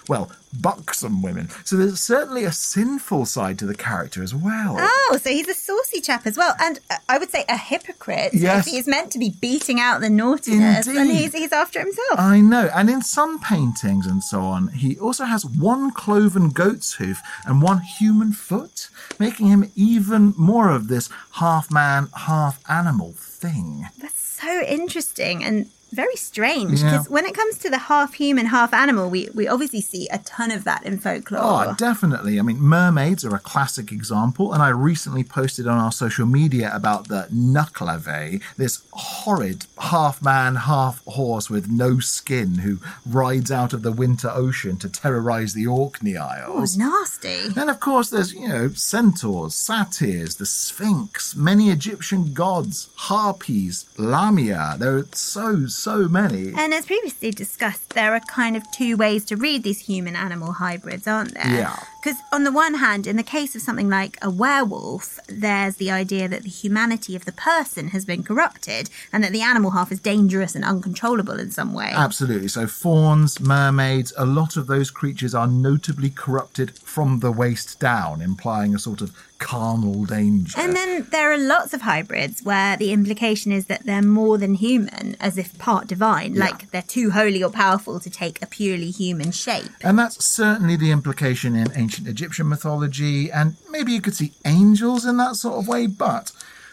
well, 0.07 0.31
buxom 0.59 1.21
women. 1.21 1.49
So 1.63 1.77
there's 1.77 2.01
certainly 2.01 2.43
a 2.43 2.51
sinful 2.51 3.25
side 3.25 3.57
to 3.59 3.65
the 3.65 3.75
character 3.75 4.21
as 4.21 4.33
well. 4.33 4.75
Oh, 4.79 5.19
so 5.21 5.29
he's 5.29 5.47
a 5.47 5.53
saucy 5.53 6.01
chap 6.01 6.25
as 6.25 6.37
well, 6.37 6.55
and 6.59 6.79
uh, 6.89 6.97
I 7.07 7.17
would 7.17 7.29
say 7.29 7.45
a 7.47 7.57
hypocrite. 7.57 8.33
Yes. 8.33 8.67
He's 8.67 8.87
meant 8.87 9.11
to 9.13 9.19
be 9.19 9.33
beating 9.41 9.79
out 9.79 10.01
the 10.01 10.09
naughtiness, 10.09 10.87
and 10.87 11.09
he's 11.09 11.33
he's 11.33 11.51
after 11.51 11.79
himself. 11.79 12.19
I 12.19 12.41
know. 12.41 12.69
And 12.73 12.89
in 12.89 13.01
some 13.01 13.39
paintings 13.39 14.05
and 14.05 14.23
so 14.23 14.41
on, 14.41 14.69
he 14.69 14.97
also 14.97 15.25
has 15.25 15.45
one 15.45 15.91
cloven 15.91 16.49
goat's 16.49 16.95
hoof 16.95 17.21
and 17.45 17.61
one 17.61 17.81
human 17.81 18.33
foot, 18.33 18.89
making 19.19 19.47
him 19.47 19.71
even 19.75 20.33
more 20.37 20.69
of 20.69 20.87
this 20.87 21.09
half 21.33 21.71
man, 21.71 22.09
half 22.15 22.59
animal 22.69 23.13
thing. 23.13 23.87
That's 23.97 24.19
so 24.19 24.61
interesting 24.63 25.43
and 25.43 25.69
very 25.91 26.15
strange 26.15 26.81
Yeah. 26.81 26.91
because 26.91 27.09
when 27.09 27.25
it 27.25 27.33
comes 27.35 27.57
to 27.59 27.69
the 27.69 27.77
half 27.77 28.13
human, 28.13 28.47
half 28.47 28.73
animal, 28.73 29.09
we, 29.09 29.29
we 29.33 29.47
obviously 29.47 29.81
see 29.81 30.07
a 30.11 30.17
ton 30.19 30.51
of 30.51 30.63
that 30.63 30.85
in 30.85 30.99
folklore. 30.99 31.41
Oh, 31.69 31.75
definitely. 31.77 32.39
I 32.39 32.41
mean, 32.41 32.59
mermaids 32.61 33.23
are 33.25 33.35
a 33.35 33.39
classic 33.39 33.91
example, 33.91 34.53
and 34.53 34.61
I 34.63 34.69
recently 34.69 35.23
posted 35.23 35.67
on 35.67 35.77
our 35.77 35.91
social 35.91 36.25
media 36.25 36.71
about 36.73 37.07
the 37.07 37.27
Nuckelavee, 37.31 38.41
this 38.57 38.83
horrid 38.93 39.65
half 39.79 40.21
man, 40.21 40.55
half 40.55 41.03
horse 41.05 41.49
with 41.49 41.69
no 41.69 41.99
skin 41.99 42.55
who 42.59 42.77
rides 43.05 43.51
out 43.51 43.73
of 43.73 43.81
the 43.81 43.91
winter 43.91 44.29
ocean 44.33 44.77
to 44.77 44.89
terrorize 44.89 45.53
the 45.53 45.67
Orkney 45.67 46.17
Isles. 46.17 46.75
Oh, 46.75 46.79
nasty. 46.89 47.59
And 47.59 47.69
of 47.69 47.79
course, 47.79 48.09
there's, 48.09 48.33
you 48.33 48.47
know, 48.47 48.69
centaurs, 48.69 49.55
satyrs, 49.55 50.35
the 50.35 50.45
Sphinx, 50.45 51.35
many 51.35 51.69
Egyptian 51.69 52.33
gods, 52.33 52.89
harpies, 52.95 53.85
lamia. 53.97 54.75
There 54.77 54.97
are 54.97 55.07
so, 55.13 55.67
so 55.81 56.07
many. 56.07 56.53
And 56.55 56.73
as 56.73 56.85
previously 56.85 57.31
discussed, 57.31 57.89
there 57.91 58.13
are 58.13 58.19
kind 58.21 58.55
of 58.55 58.63
two 58.71 58.97
ways 58.97 59.25
to 59.25 59.35
read 59.35 59.63
these 59.63 59.79
human 59.79 60.15
animal 60.15 60.53
hybrids, 60.53 61.07
aren't 61.07 61.33
there? 61.33 61.47
Yeah. 61.47 61.79
Because, 62.01 62.19
on 62.31 62.43
the 62.43 62.51
one 62.51 62.75
hand, 62.75 63.05
in 63.05 63.15
the 63.15 63.23
case 63.23 63.55
of 63.55 63.61
something 63.61 63.87
like 63.87 64.17
a 64.23 64.29
werewolf, 64.31 65.19
there's 65.27 65.75
the 65.75 65.91
idea 65.91 66.27
that 66.27 66.41
the 66.41 66.49
humanity 66.49 67.15
of 67.15 67.25
the 67.25 67.31
person 67.31 67.89
has 67.89 68.05
been 68.05 68.23
corrupted 68.23 68.89
and 69.13 69.23
that 69.23 69.31
the 69.31 69.41
animal 69.41 69.71
half 69.71 69.91
is 69.91 69.99
dangerous 69.99 70.55
and 70.55 70.65
uncontrollable 70.65 71.39
in 71.39 71.51
some 71.51 71.73
way. 71.73 71.91
Absolutely. 71.93 72.47
So, 72.47 72.65
fauns, 72.65 73.39
mermaids, 73.39 74.13
a 74.17 74.25
lot 74.25 74.57
of 74.57 74.65
those 74.65 74.89
creatures 74.89 75.35
are 75.35 75.47
notably 75.47 76.09
corrupted 76.09 76.79
from 76.79 77.19
the 77.19 77.31
waist 77.31 77.79
down, 77.79 78.21
implying 78.21 78.73
a 78.73 78.79
sort 78.79 79.01
of 79.01 79.15
carnal 79.37 80.05
danger. 80.05 80.59
And 80.59 80.75
then 80.75 81.07
there 81.11 81.31
are 81.31 81.37
lots 81.37 81.73
of 81.73 81.81
hybrids 81.81 82.43
where 82.43 82.77
the 82.77 82.91
implication 82.93 83.51
is 83.51 83.65
that 83.65 83.85
they're 83.85 84.01
more 84.01 84.37
than 84.37 84.53
human, 84.53 85.17
as 85.19 85.37
if 85.37 85.57
part 85.57 85.87
divine, 85.87 86.35
like 86.35 86.69
they're 86.71 86.81
too 86.83 87.11
holy 87.11 87.43
or 87.43 87.49
powerful 87.49 87.99
to 87.99 88.09
take 88.09 88.41
a 88.41 88.45
purely 88.45 88.91
human 88.91 89.31
shape. 89.31 89.71
And 89.83 89.97
that's 89.97 90.23
certainly 90.23 90.75
the 90.75 90.91
implication 90.91 91.55
in 91.55 91.71
ancient 91.75 91.90
Egyptian 91.99 92.49
mythology, 92.49 93.31
and 93.31 93.55
maybe 93.69 93.91
you 93.91 94.01
could 94.01 94.15
see 94.15 94.33
angels 94.45 95.05
in 95.05 95.17
that 95.17 95.35
sort 95.35 95.59
of 95.59 95.67
way, 95.67 95.87
but 95.87 96.31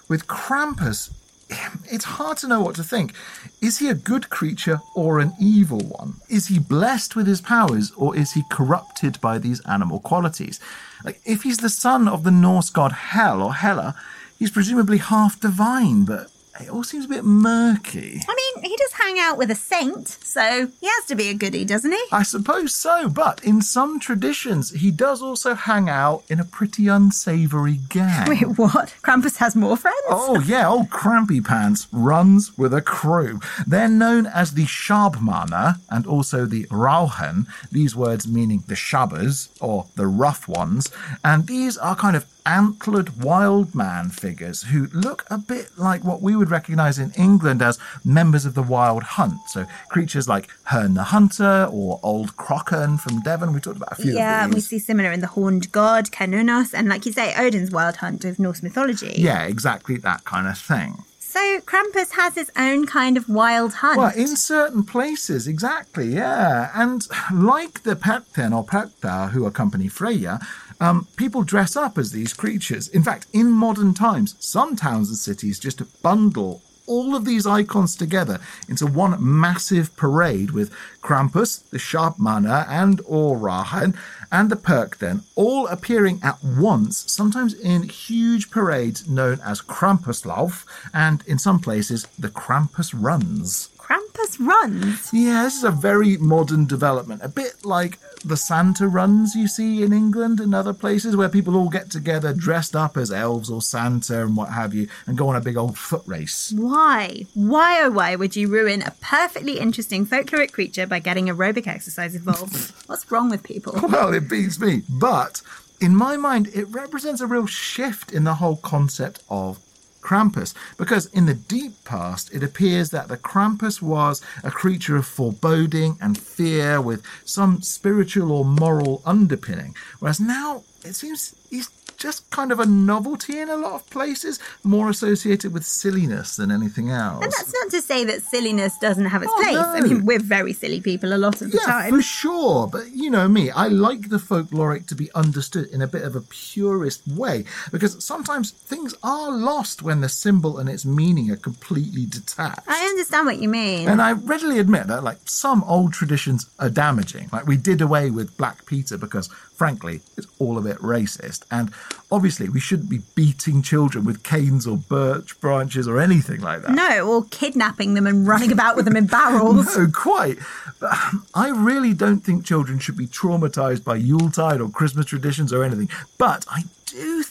with 0.09 0.26
Krampus, 0.26 1.11
it's 1.90 2.04
hard 2.04 2.38
to 2.38 2.48
know 2.48 2.61
what 2.61 2.76
to 2.76 2.83
think. 2.83 3.12
Is 3.61 3.78
he 3.78 3.88
a 3.88 3.94
good 3.94 4.31
creature 4.31 4.81
or 4.94 5.18
an 5.18 5.33
evil 5.40 5.81
one? 5.81 6.16
Is 6.28 6.46
he 6.46 6.59
blessed 6.59 7.16
with 7.16 7.26
his 7.26 7.40
powers 7.40 7.92
or 7.96 8.16
is 8.16 8.33
he 8.33 8.42
corrupted 8.50 9.20
by 9.20 9.38
these 9.38 9.61
animal 9.66 10.00
qualities? 10.00 10.61
Like, 11.04 11.20
if 11.24 11.42
he's 11.42 11.59
the 11.59 11.70
son 11.70 12.09
of 12.09 12.24
the 12.24 12.31
Norse 12.31 12.70
god 12.70 12.92
Hel 12.92 13.42
or 13.42 13.54
Hela, 13.54 13.94
he's 14.38 14.50
presumably 14.50 14.98
half 14.98 15.40
divine, 15.40 16.04
but 16.04 16.31
it 16.61 16.70
all 16.70 16.85
seems 16.85 17.04
a 17.04 17.09
bit 17.09 17.24
murky. 17.24 18.20
I 18.28 18.35
mean, 18.35 18.47
he 18.62 18.77
does 18.77 18.92
hang 18.92 19.18
out 19.18 19.38
with 19.38 19.51
a 19.51 19.55
saint, 19.55 20.09
so 20.09 20.68
he 20.81 20.87
has 20.87 21.05
to 21.07 21.14
be 21.14 21.29
a 21.29 21.35
goodie, 21.35 21.64
doesn't 21.64 21.92
he? 21.92 22.05
I 22.12 22.23
suppose 22.23 22.75
so, 22.75 23.09
but 23.09 23.42
in 23.44 23.62
some 23.62 23.99
traditions, 24.01 24.71
he 24.71 24.90
does 24.90 25.23
also 25.23 25.55
hang 25.55 25.88
out 25.88 26.25
in 26.29 26.40
a 26.40 26.44
pretty 26.44 26.88
unsavory 26.88 27.79
gang. 27.88 28.29
Wait, 28.29 28.59
what? 28.59 28.94
Krampus 29.03 29.37
has 29.38 29.57
more 29.57 29.77
friends? 29.77 29.97
Oh, 30.09 30.40
yeah, 30.40 30.68
old 30.68 30.90
Crampy 30.90 31.40
Pants 31.40 31.87
runs 31.92 32.57
with 32.57 32.73
a 32.75 32.83
crew. 32.83 33.40
They're 33.66 33.88
known 33.88 34.27
as 34.27 34.55
the 34.55 34.64
Schabmaner 34.64 35.77
and 35.90 36.07
also 36.07 36.44
the 36.44 36.64
Rauchen, 36.66 37.47
these 37.71 37.94
words 37.94 38.27
meaning 38.27 38.64
the 38.66 38.77
Shabbers 38.77 39.49
or 39.61 39.87
the 39.97 40.07
rough 40.07 40.49
ones. 40.49 40.90
And 41.25 41.47
these 41.47 41.77
are 41.79 41.97
kind 41.97 42.16
of 42.16 42.27
antlered 42.49 43.23
wild 43.23 43.75
man 43.75 44.09
figures 44.09 44.62
who 44.62 44.87
look 44.94 45.27
a 45.31 45.37
bit 45.37 45.71
like 45.77 46.03
what 46.03 46.23
we 46.23 46.35
would 46.35 46.51
recognize 46.51 46.99
in 46.99 47.11
England 47.12 47.61
as 47.61 47.79
members 48.03 48.47
of 48.47 48.47
the 48.54 48.62
wild 48.62 49.02
hunt. 49.02 49.38
So 49.48 49.66
creatures 49.88 50.28
like 50.28 50.48
Herne 50.64 50.94
the 50.94 51.04
Hunter 51.04 51.68
or 51.70 52.00
Old 52.02 52.37
Crockern 52.37 53.00
from 53.00 53.20
Devon. 53.20 53.52
We 53.52 53.61
talked 53.61 53.76
about 53.76 53.92
a 53.92 54.02
few 54.02 54.14
yeah, 54.14 54.44
of 54.44 54.54
we 54.54 54.61
see 54.61 54.78
similar 54.78 55.12
in 55.12 55.20
the 55.20 55.26
horned 55.26 55.70
god, 55.72 56.06
Cernunnos, 56.06 56.74
and 56.74 56.88
like 56.88 57.06
you 57.06 57.12
say, 57.12 57.34
Odin's 57.37 57.70
wild 57.70 57.96
hunt 57.96 58.24
of 58.24 58.38
Norse 58.38 58.62
mythology. 58.62 59.14
Yeah, 59.16 59.44
exactly 59.44 59.96
that 59.98 60.24
kind 60.24 60.46
of 60.46 60.58
thing. 60.58 61.04
So 61.18 61.61
Krampus 61.61 62.12
has 62.12 62.34
his 62.37 62.50
own 62.56 62.87
kind 62.87 63.18
of 63.18 63.28
wild 63.28 63.74
hunt. 63.74 63.98
Well, 63.98 64.16
in 64.16 64.34
certain 64.34 64.82
places, 64.82 65.46
exactly, 65.46 66.06
yeah. 66.06 66.70
And 66.74 67.06
like 67.32 67.82
the 67.82 67.96
Perten 67.96 68.56
or 68.56 68.64
Perta 68.64 69.28
who 69.32 69.44
accompany 69.44 69.88
Freya, 69.88 70.40
um, 70.80 71.06
people 71.16 71.42
dress 71.42 71.76
up 71.76 71.98
as 71.98 72.12
these 72.12 72.32
creatures. 72.32 72.88
In 72.88 73.02
fact, 73.02 73.26
in 73.32 73.50
modern 73.50 73.92
times, 73.92 74.37
some 74.40 74.74
towns 74.74 75.11
and 75.11 75.18
cities 75.18 75.58
just 75.58 75.82
bundle 76.02 76.62
all 76.88 77.14
of 77.14 77.24
these 77.24 77.46
icons 77.46 77.94
together 77.94 78.40
into 78.68 78.87
one 78.87 79.16
massive 79.20 79.94
parade 79.94 80.51
with 80.51 80.72
Krampus, 81.01 81.68
the 81.70 81.79
Sharp 81.79 82.09
Schabmanner, 82.09 82.66
and 82.68 83.01
Orahan, 83.01 83.94
and 84.31 84.51
the 84.51 84.57
Perchten 84.57 85.22
all 85.35 85.66
appearing 85.66 86.20
at 86.22 86.42
once, 86.42 87.11
sometimes 87.11 87.55
in 87.55 87.83
huge 87.85 88.51
parades 88.51 89.09
known 89.09 89.40
as 89.44 89.61
Krampuslauf, 89.61 90.64
and 90.92 91.22
in 91.27 91.38
some 91.38 91.61
places, 91.61 92.07
the 92.18 92.29
Krampus 92.29 92.94
Runs. 92.96 93.70
Krampus 93.88 94.38
runs. 94.38 95.11
Yeah, 95.14 95.44
this 95.44 95.57
is 95.57 95.64
a 95.64 95.70
very 95.70 96.18
modern 96.18 96.66
development, 96.66 97.22
a 97.24 97.29
bit 97.29 97.64
like 97.64 97.98
the 98.22 98.37
Santa 98.37 98.87
runs 98.87 99.35
you 99.35 99.48
see 99.48 99.83
in 99.83 99.94
England 99.94 100.40
and 100.40 100.55
other 100.55 100.74
places 100.74 101.16
where 101.16 101.29
people 101.31 101.57
all 101.57 101.70
get 101.70 101.90
together 101.90 102.35
dressed 102.35 102.77
up 102.77 102.98
as 102.98 103.11
elves 103.11 103.48
or 103.48 103.62
Santa 103.62 104.22
and 104.22 104.37
what 104.37 104.51
have 104.51 104.74
you 104.74 104.88
and 105.07 105.16
go 105.16 105.29
on 105.29 105.37
a 105.37 105.40
big 105.40 105.57
old 105.57 105.79
foot 105.79 106.03
race. 106.05 106.53
Why? 106.55 107.24
Why 107.33 107.81
oh 107.83 107.90
why 107.90 108.14
would 108.14 108.37
you 108.37 108.48
ruin 108.48 108.83
a 108.83 108.90
perfectly 109.01 109.59
interesting 109.59 110.05
folkloric 110.05 110.53
creature 110.53 110.87
by 110.87 110.98
getting 110.98 111.27
aerobic 111.29 111.66
exercise 111.66 112.14
involved? 112.14 112.72
What's 112.87 113.11
wrong 113.11 113.31
with 113.31 113.42
people? 113.42 113.72
Well, 113.83 114.12
it 114.12 114.29
beats 114.29 114.61
me. 114.61 114.83
But 114.88 115.40
in 115.81 115.96
my 115.96 116.18
mind, 116.18 116.48
it 116.55 116.68
represents 116.68 117.22
a 117.22 117.27
real 117.27 117.46
shift 117.46 118.12
in 118.12 118.24
the 118.24 118.35
whole 118.35 118.57
concept 118.57 119.22
of 119.31 119.59
Krampus, 120.00 120.54
because 120.76 121.06
in 121.06 121.26
the 121.26 121.34
deep 121.34 121.72
past, 121.84 122.32
it 122.32 122.42
appears 122.42 122.90
that 122.90 123.08
the 123.08 123.16
Krampus 123.16 123.82
was 123.82 124.22
a 124.42 124.50
creature 124.50 124.96
of 124.96 125.06
foreboding 125.06 125.96
and 126.00 126.18
fear 126.18 126.80
with 126.80 127.02
some 127.24 127.62
spiritual 127.62 128.32
or 128.32 128.44
moral 128.44 129.02
underpinning, 129.04 129.74
whereas 129.98 130.20
now 130.20 130.62
it 130.84 130.94
seems 130.94 131.34
he's 131.50 131.68
just 131.98 132.30
kind 132.30 132.52
of 132.52 132.61
a 132.61 132.66
novelty 132.66 133.38
in 133.40 133.48
a 133.50 133.56
lot 133.56 133.74
of 133.74 133.90
places, 133.90 134.38
more 134.62 134.88
associated 134.88 135.52
with 135.52 135.64
silliness 135.64 136.37
than 136.37 136.50
anything 136.50 136.90
else. 136.90 137.22
And 137.24 137.32
that's 137.32 137.52
not 137.52 137.70
to 137.72 137.82
say 137.82 138.04
that 138.04 138.22
silliness 138.22 138.78
doesn't 138.78 139.06
have 139.06 139.22
its 139.22 139.32
Oh, 139.34 139.42
place. 139.42 139.54
no. 139.54 139.62
I 139.62 139.80
mean, 139.80 140.06
we're 140.06 140.20
very 140.20 140.52
silly 140.52 140.80
people 140.80 141.12
a 141.12 141.18
lot 141.18 141.42
of 141.42 141.50
the 141.50 141.58
yeah, 141.58 141.64
time. 141.66 141.90
for 141.90 142.00
sure. 142.00 142.68
But 142.68 142.92
you 142.92 143.11
know 143.11 143.26
me, 143.28 143.50
I 143.50 143.66
like 143.68 144.08
the 144.11 144.18
folkloric 144.18 144.87
to 144.87 144.94
be 144.94 145.11
understood 145.14 145.66
in 145.66 145.82
a 145.82 145.87
bit 145.88 146.02
of 146.02 146.14
a 146.14 146.20
purist 146.20 147.02
way 147.08 147.44
because 147.72 148.02
sometimes 148.04 148.52
things 148.52 148.94
are 149.02 149.30
lost 149.30 149.82
when 149.82 150.00
the 150.00 150.08
symbol 150.08 150.58
and 150.58 150.68
its 150.68 150.84
meaning 150.84 151.30
are 151.30 151.37
completely 151.37 152.06
detached. 152.06 152.61
I 152.68 152.78
understand 152.87 153.26
what 153.26 153.38
you 153.42 153.48
mean. 153.48 153.88
And 153.88 154.00
I 154.00 154.12
readily 154.12 154.61
admit 154.61 154.87
that, 154.87 155.02
like, 155.02 155.18
some 155.24 155.64
old 155.64 155.92
traditions 155.92 156.48
are 156.61 156.70
damaging. 156.70 157.28
Like, 157.32 157.46
we 157.46 157.56
did 157.56 157.80
away 157.80 158.11
with 158.11 158.37
Black 158.37 158.64
Peter 158.66 158.96
because, 158.96 159.28
frankly, 159.56 160.00
it's 160.16 160.28
all 160.38 160.58
a 160.58 160.61
bit 160.61 160.78
racist. 160.78 161.42
And 161.50 161.72
Obviously, 162.11 162.48
we 162.48 162.59
shouldn't 162.61 162.88
be 162.88 163.01
beating 163.14 163.61
children 163.62 164.05
with 164.05 164.22
canes 164.22 164.66
or 164.66 164.77
birch 164.77 165.38
branches 165.40 165.87
or 165.87 166.01
anything 166.01 166.40
like 166.40 166.62
that. 166.62 166.70
No, 166.70 167.07
or 167.07 167.24
kidnapping 167.31 167.94
them 167.94 168.07
and 168.07 168.27
running 168.27 168.51
about 168.51 168.77
with 168.77 168.87
them 168.87 168.96
in 168.96 169.07
barrels. 169.07 169.66
No, 169.79 169.88
quite. 169.92 170.38
But 170.81 170.92
um, 170.92 171.27
I 171.35 171.51
really 171.51 171.92
don't 171.92 172.20
think 172.20 172.44
children 172.44 172.79
should 172.79 172.96
be 172.96 173.07
traumatized 173.07 173.85
by 173.85 173.96
Yuletide 173.96 174.61
or 174.61 174.70
Christmas 174.70 175.07
traditions 175.07 175.53
or 175.53 175.62
anything. 175.62 175.90
But 176.16 176.46
I 176.51 176.62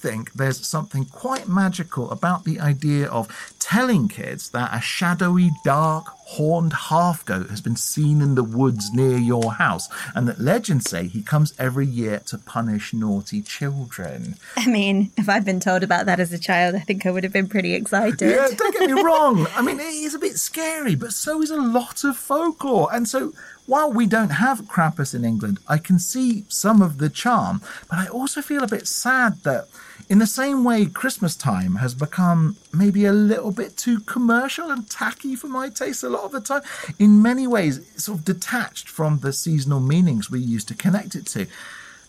think 0.08 0.32
there's 0.34 0.66
something 0.66 1.04
quite 1.04 1.50
magical 1.50 2.10
about 2.12 2.46
the 2.46 2.62
idea 2.62 3.08
of 3.08 3.28
telling 3.60 4.08
kids 4.08 4.52
that 4.52 4.74
a 4.74 4.80
shadowy, 4.80 5.52
dark, 5.66 6.06
horned 6.28 6.74
half 6.74 7.26
goat 7.26 7.50
has 7.50 7.60
been 7.60 7.76
seen 7.76 8.22
in 8.22 8.36
the 8.36 8.44
woods 8.44 8.94
near 8.94 9.18
your 9.18 9.54
house, 9.54 9.90
and 10.16 10.28
that 10.28 10.40
legends 10.40 10.90
say 10.90 11.08
he 11.08 11.22
comes 11.22 11.54
every 11.60 11.86
year 11.86 12.20
to 12.26 12.38
punish 12.38 12.94
naughty 12.94 13.42
children. 13.42 14.36
I 14.56 14.68
mean, 14.68 15.12
if 15.18 15.28
I'd 15.28 15.44
been 15.44 15.60
told 15.60 15.84
about 15.84 16.06
that 16.06 16.22
as 16.22 16.32
a 16.32 16.40
child, 16.40 16.76
I 16.76 16.80
think 16.80 17.06
I 17.06 17.12
would 17.12 17.24
have 17.24 17.34
been 17.34 17.48
pretty 17.50 17.74
excited. 17.74 18.30
Yeah, 18.30 18.48
don't 18.56 18.78
get 18.78 18.90
me 18.90 19.02
wrong. 19.08 19.48
I 19.56 19.62
mean, 19.62 19.80
it 19.80 19.84
is 19.84 20.16
a 20.16 20.20
bit 20.20 20.38
scary, 20.38 20.96
but 20.96 21.12
so 21.12 21.42
is 21.42 21.52
a 21.52 21.62
lot 21.62 22.04
of 22.06 22.16
folklore. 22.16 22.90
And 22.94 23.08
so, 23.08 23.34
while 23.66 23.92
we 23.92 24.06
don't 24.06 24.30
have 24.30 24.62
Krampus 24.62 25.14
in 25.14 25.26
England, 25.26 25.60
I 25.68 25.78
can 25.78 26.00
see 26.00 26.46
some 26.48 26.82
of 26.82 26.98
the 26.98 27.10
charm, 27.10 27.62
but 27.90 28.00
I 28.00 28.08
also 28.08 28.42
feel 28.42 28.64
a 28.64 28.68
bit 28.68 28.88
sad 28.88 29.44
that, 29.44 29.68
in 30.10 30.20
the 30.20 30.28
same 30.28 30.64
way 30.64 30.86
Christmas 30.86 31.36
time 31.36 31.76
has 31.76 31.94
become 31.94 32.56
maybe 32.74 33.06
a 33.06 33.12
little 33.12 33.52
bit 33.52 33.76
too 33.76 34.00
commercial 34.02 34.72
and 34.72 34.90
tacky 34.90 35.36
for 35.36 35.48
my 35.48 35.70
taste 35.70 36.04
a 36.04 36.10
lot 36.10 36.24
of 36.24 36.32
the 36.32 36.42
time, 36.42 36.62
in 36.98 37.22
many 37.22 37.46
ways, 37.46 37.82
sort 38.02 38.20
of 38.20 38.26
detached 38.26 38.88
from 38.88 39.20
the 39.20 39.34
seasonal 39.34 39.80
meanings 39.80 40.32
we 40.32 40.40
used 40.40 40.68
to 40.70 40.76
connect 40.76 41.16
it 41.16 41.26
to. 41.28 41.48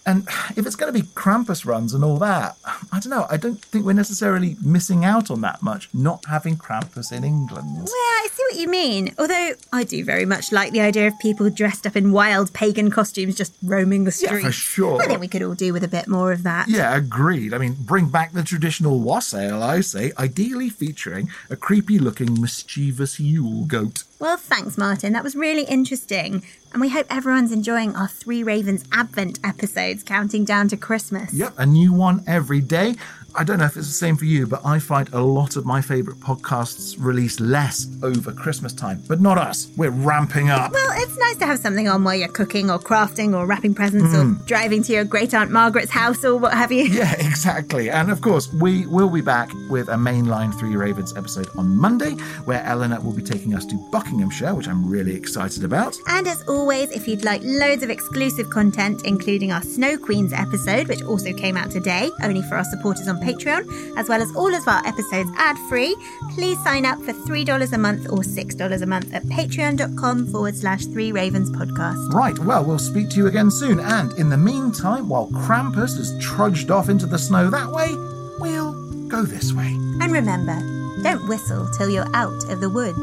And 0.08 0.26
if 0.56 0.66
it's 0.66 0.74
going 0.74 0.90
to 0.90 0.98
be 0.98 1.06
Krampus 1.08 1.66
runs 1.66 1.92
and 1.92 2.02
all 2.02 2.16
that, 2.16 2.56
I 2.90 2.98
don't 2.98 3.10
know. 3.10 3.26
I 3.28 3.36
don't 3.36 3.62
think 3.62 3.84
we're 3.84 3.92
necessarily 3.92 4.56
missing 4.64 5.04
out 5.04 5.30
on 5.30 5.42
that 5.42 5.62
much 5.62 5.90
not 5.92 6.24
having 6.24 6.56
Krampus 6.56 7.12
in 7.12 7.24
England. 7.24 7.76
Well, 7.76 7.86
I 7.92 8.26
see 8.32 8.42
what 8.50 8.58
you 8.58 8.68
mean. 8.68 9.14
Although 9.18 9.52
I 9.70 9.84
do 9.84 10.02
very 10.02 10.24
much 10.24 10.50
like 10.50 10.72
the 10.72 10.80
idea 10.80 11.08
of 11.08 11.18
people 11.18 11.50
dressed 11.50 11.86
up 11.86 11.94
in 11.94 12.10
wild 12.10 12.54
pagan 12.54 12.90
costumes 12.90 13.34
just 13.34 13.52
roaming 13.62 14.04
the 14.04 14.10
streets. 14.10 14.32
Yeah, 14.32 14.48
for 14.48 14.52
sure. 14.52 15.02
I 15.02 15.06
think 15.06 15.20
we 15.20 15.28
could 15.28 15.42
all 15.42 15.54
do 15.54 15.74
with 15.74 15.84
a 15.84 15.88
bit 15.88 16.08
more 16.08 16.32
of 16.32 16.42
that. 16.44 16.68
Yeah, 16.70 16.96
agreed. 16.96 17.52
I 17.52 17.58
mean, 17.58 17.76
bring 17.78 18.08
back 18.08 18.32
the 18.32 18.42
traditional 18.42 19.00
wassail, 19.00 19.62
I 19.62 19.82
say, 19.82 20.12
ideally 20.18 20.70
featuring 20.70 21.28
a 21.50 21.56
creepy 21.56 21.98
looking, 21.98 22.40
mischievous 22.40 23.20
Yule 23.20 23.66
goat. 23.66 24.04
Well, 24.18 24.38
thanks, 24.38 24.78
Martin. 24.78 25.12
That 25.12 25.22
was 25.22 25.36
really 25.36 25.64
interesting. 25.64 26.42
And 26.72 26.80
we 26.82 26.90
hope 26.90 27.06
everyone's 27.08 27.50
enjoying 27.50 27.96
our 27.96 28.08
Three 28.08 28.42
Ravens 28.42 28.84
Advent 28.92 29.38
episodes 29.42 30.02
counting 30.02 30.44
down 30.44 30.68
to 30.68 30.76
Christmas. 30.76 31.32
Yep, 31.32 31.54
a 31.56 31.64
new 31.64 31.92
one 31.92 32.22
every 32.26 32.60
day. 32.60 32.96
I 33.34 33.44
don't 33.44 33.58
know 33.58 33.66
if 33.66 33.76
it's 33.76 33.86
the 33.86 33.92
same 33.92 34.16
for 34.16 34.24
you, 34.24 34.46
but 34.46 34.64
I 34.64 34.78
find 34.78 35.08
a 35.12 35.20
lot 35.20 35.56
of 35.56 35.66
my 35.66 35.82
favourite 35.82 36.18
podcasts 36.20 36.96
release 36.98 37.38
less 37.40 37.86
over 38.02 38.32
Christmas 38.32 38.72
time. 38.72 39.02
But 39.06 39.20
not 39.20 39.36
us. 39.36 39.68
We're 39.76 39.90
ramping 39.90 40.48
up. 40.48 40.72
Well, 40.72 40.92
it's 40.94 41.16
nice 41.18 41.36
to 41.36 41.46
have 41.46 41.58
something 41.58 41.88
on 41.88 42.04
while 42.04 42.14
you're 42.14 42.28
cooking 42.28 42.70
or 42.70 42.78
crafting 42.78 43.36
or 43.36 43.46
wrapping 43.46 43.74
presents 43.74 44.14
or 44.14 44.24
mm. 44.24 44.46
driving 44.46 44.82
to 44.84 44.92
your 44.92 45.04
great 45.04 45.34
aunt 45.34 45.50
Margaret's 45.50 45.90
house 45.90 46.24
or 46.24 46.36
what 46.36 46.52
have 46.54 46.72
you. 46.72 46.88
Yeah, 46.98 47.12
exactly. 47.12 47.90
And 47.90 48.10
of 48.10 48.22
course, 48.22 48.52
we 48.52 48.86
will 48.86 49.10
be 49.10 49.20
back 49.20 49.50
with 49.70 49.88
a 49.88 49.94
mainline 49.94 50.58
Three 50.58 50.74
Ravens 50.74 51.16
episode 51.16 51.46
on 51.56 51.76
Monday, 51.76 52.12
where 52.44 52.64
Eleanor 52.64 52.98
will 53.00 53.12
be 53.12 53.22
taking 53.22 53.54
us 53.54 53.64
to 53.66 53.76
Buckinghamshire, 53.92 54.54
which 54.54 54.66
I'm 54.66 54.88
really 54.88 55.14
excited 55.14 55.62
about. 55.62 55.96
And 56.08 56.26
as 56.26 56.42
always, 56.48 56.90
if 56.90 57.06
you'd 57.06 57.24
like 57.24 57.42
loads 57.44 57.84
of 57.84 57.90
exclusive 57.90 58.50
content, 58.50 59.02
including 59.04 59.52
our 59.52 59.62
Snow 59.62 59.96
Queens 59.96 60.32
episode, 60.32 60.88
which 60.88 61.02
also 61.02 61.32
came 61.32 61.56
out 61.56 61.70
today, 61.70 62.10
only 62.24 62.42
for 62.42 62.56
our 62.56 62.64
supporters 62.64 63.06
on 63.06 63.17
Patreon, 63.18 63.96
as 63.96 64.08
well 64.08 64.22
as 64.22 64.34
all 64.34 64.54
of 64.54 64.66
our 64.66 64.84
episodes 64.86 65.30
ad 65.36 65.56
free, 65.68 65.94
please 66.30 66.62
sign 66.64 66.84
up 66.84 66.98
for 67.02 67.12
$3 67.12 67.72
a 67.72 67.78
month 67.78 68.06
or 68.10 68.18
$6 68.18 68.82
a 68.82 68.86
month 68.86 69.12
at 69.14 69.22
patreon.com 69.24 70.26
forward 70.28 70.56
slash 70.56 70.86
three 70.86 71.12
ravens 71.12 71.50
podcast. 71.50 72.12
Right, 72.12 72.38
well, 72.38 72.64
we'll 72.64 72.78
speak 72.78 73.10
to 73.10 73.16
you 73.16 73.26
again 73.26 73.50
soon. 73.50 73.80
And 73.80 74.12
in 74.18 74.28
the 74.28 74.38
meantime, 74.38 75.08
while 75.08 75.28
Krampus 75.28 75.96
has 75.96 76.16
trudged 76.20 76.70
off 76.70 76.88
into 76.88 77.06
the 77.06 77.18
snow 77.18 77.50
that 77.50 77.70
way, 77.70 77.94
we'll 78.40 79.08
go 79.08 79.22
this 79.22 79.52
way. 79.52 79.66
And 80.00 80.12
remember, 80.12 80.56
don't 81.02 81.28
whistle 81.28 81.68
till 81.76 81.90
you're 81.90 82.14
out 82.14 82.50
of 82.50 82.60
the 82.60 82.70
woods. 82.70 82.98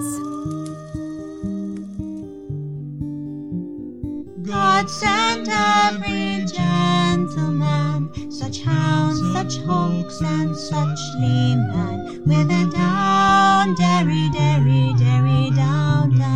God 4.47 4.89
sent 4.89 5.47
every 5.49 6.45
gentleman, 6.45 7.84
such 8.29 8.61
hounds, 8.61 9.19
such 9.33 9.63
hawks, 9.65 10.21
and 10.21 10.55
such 10.55 10.99
leman, 11.19 12.23
with 12.25 12.49
a 12.49 12.69
down, 12.71 13.75
derry, 13.75 14.29
derry, 14.31 14.93
derry, 14.97 15.51
down, 15.55 16.17
down. 16.17 16.35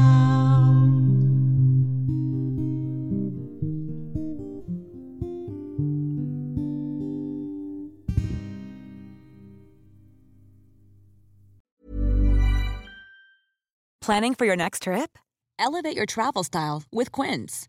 Planning 14.02 14.34
for 14.36 14.46
your 14.46 14.56
next 14.56 14.84
trip? 14.84 15.18
Elevate 15.60 15.96
your 15.96 16.06
travel 16.06 16.44
style 16.44 16.84
with 16.92 17.12
Quince. 17.12 17.69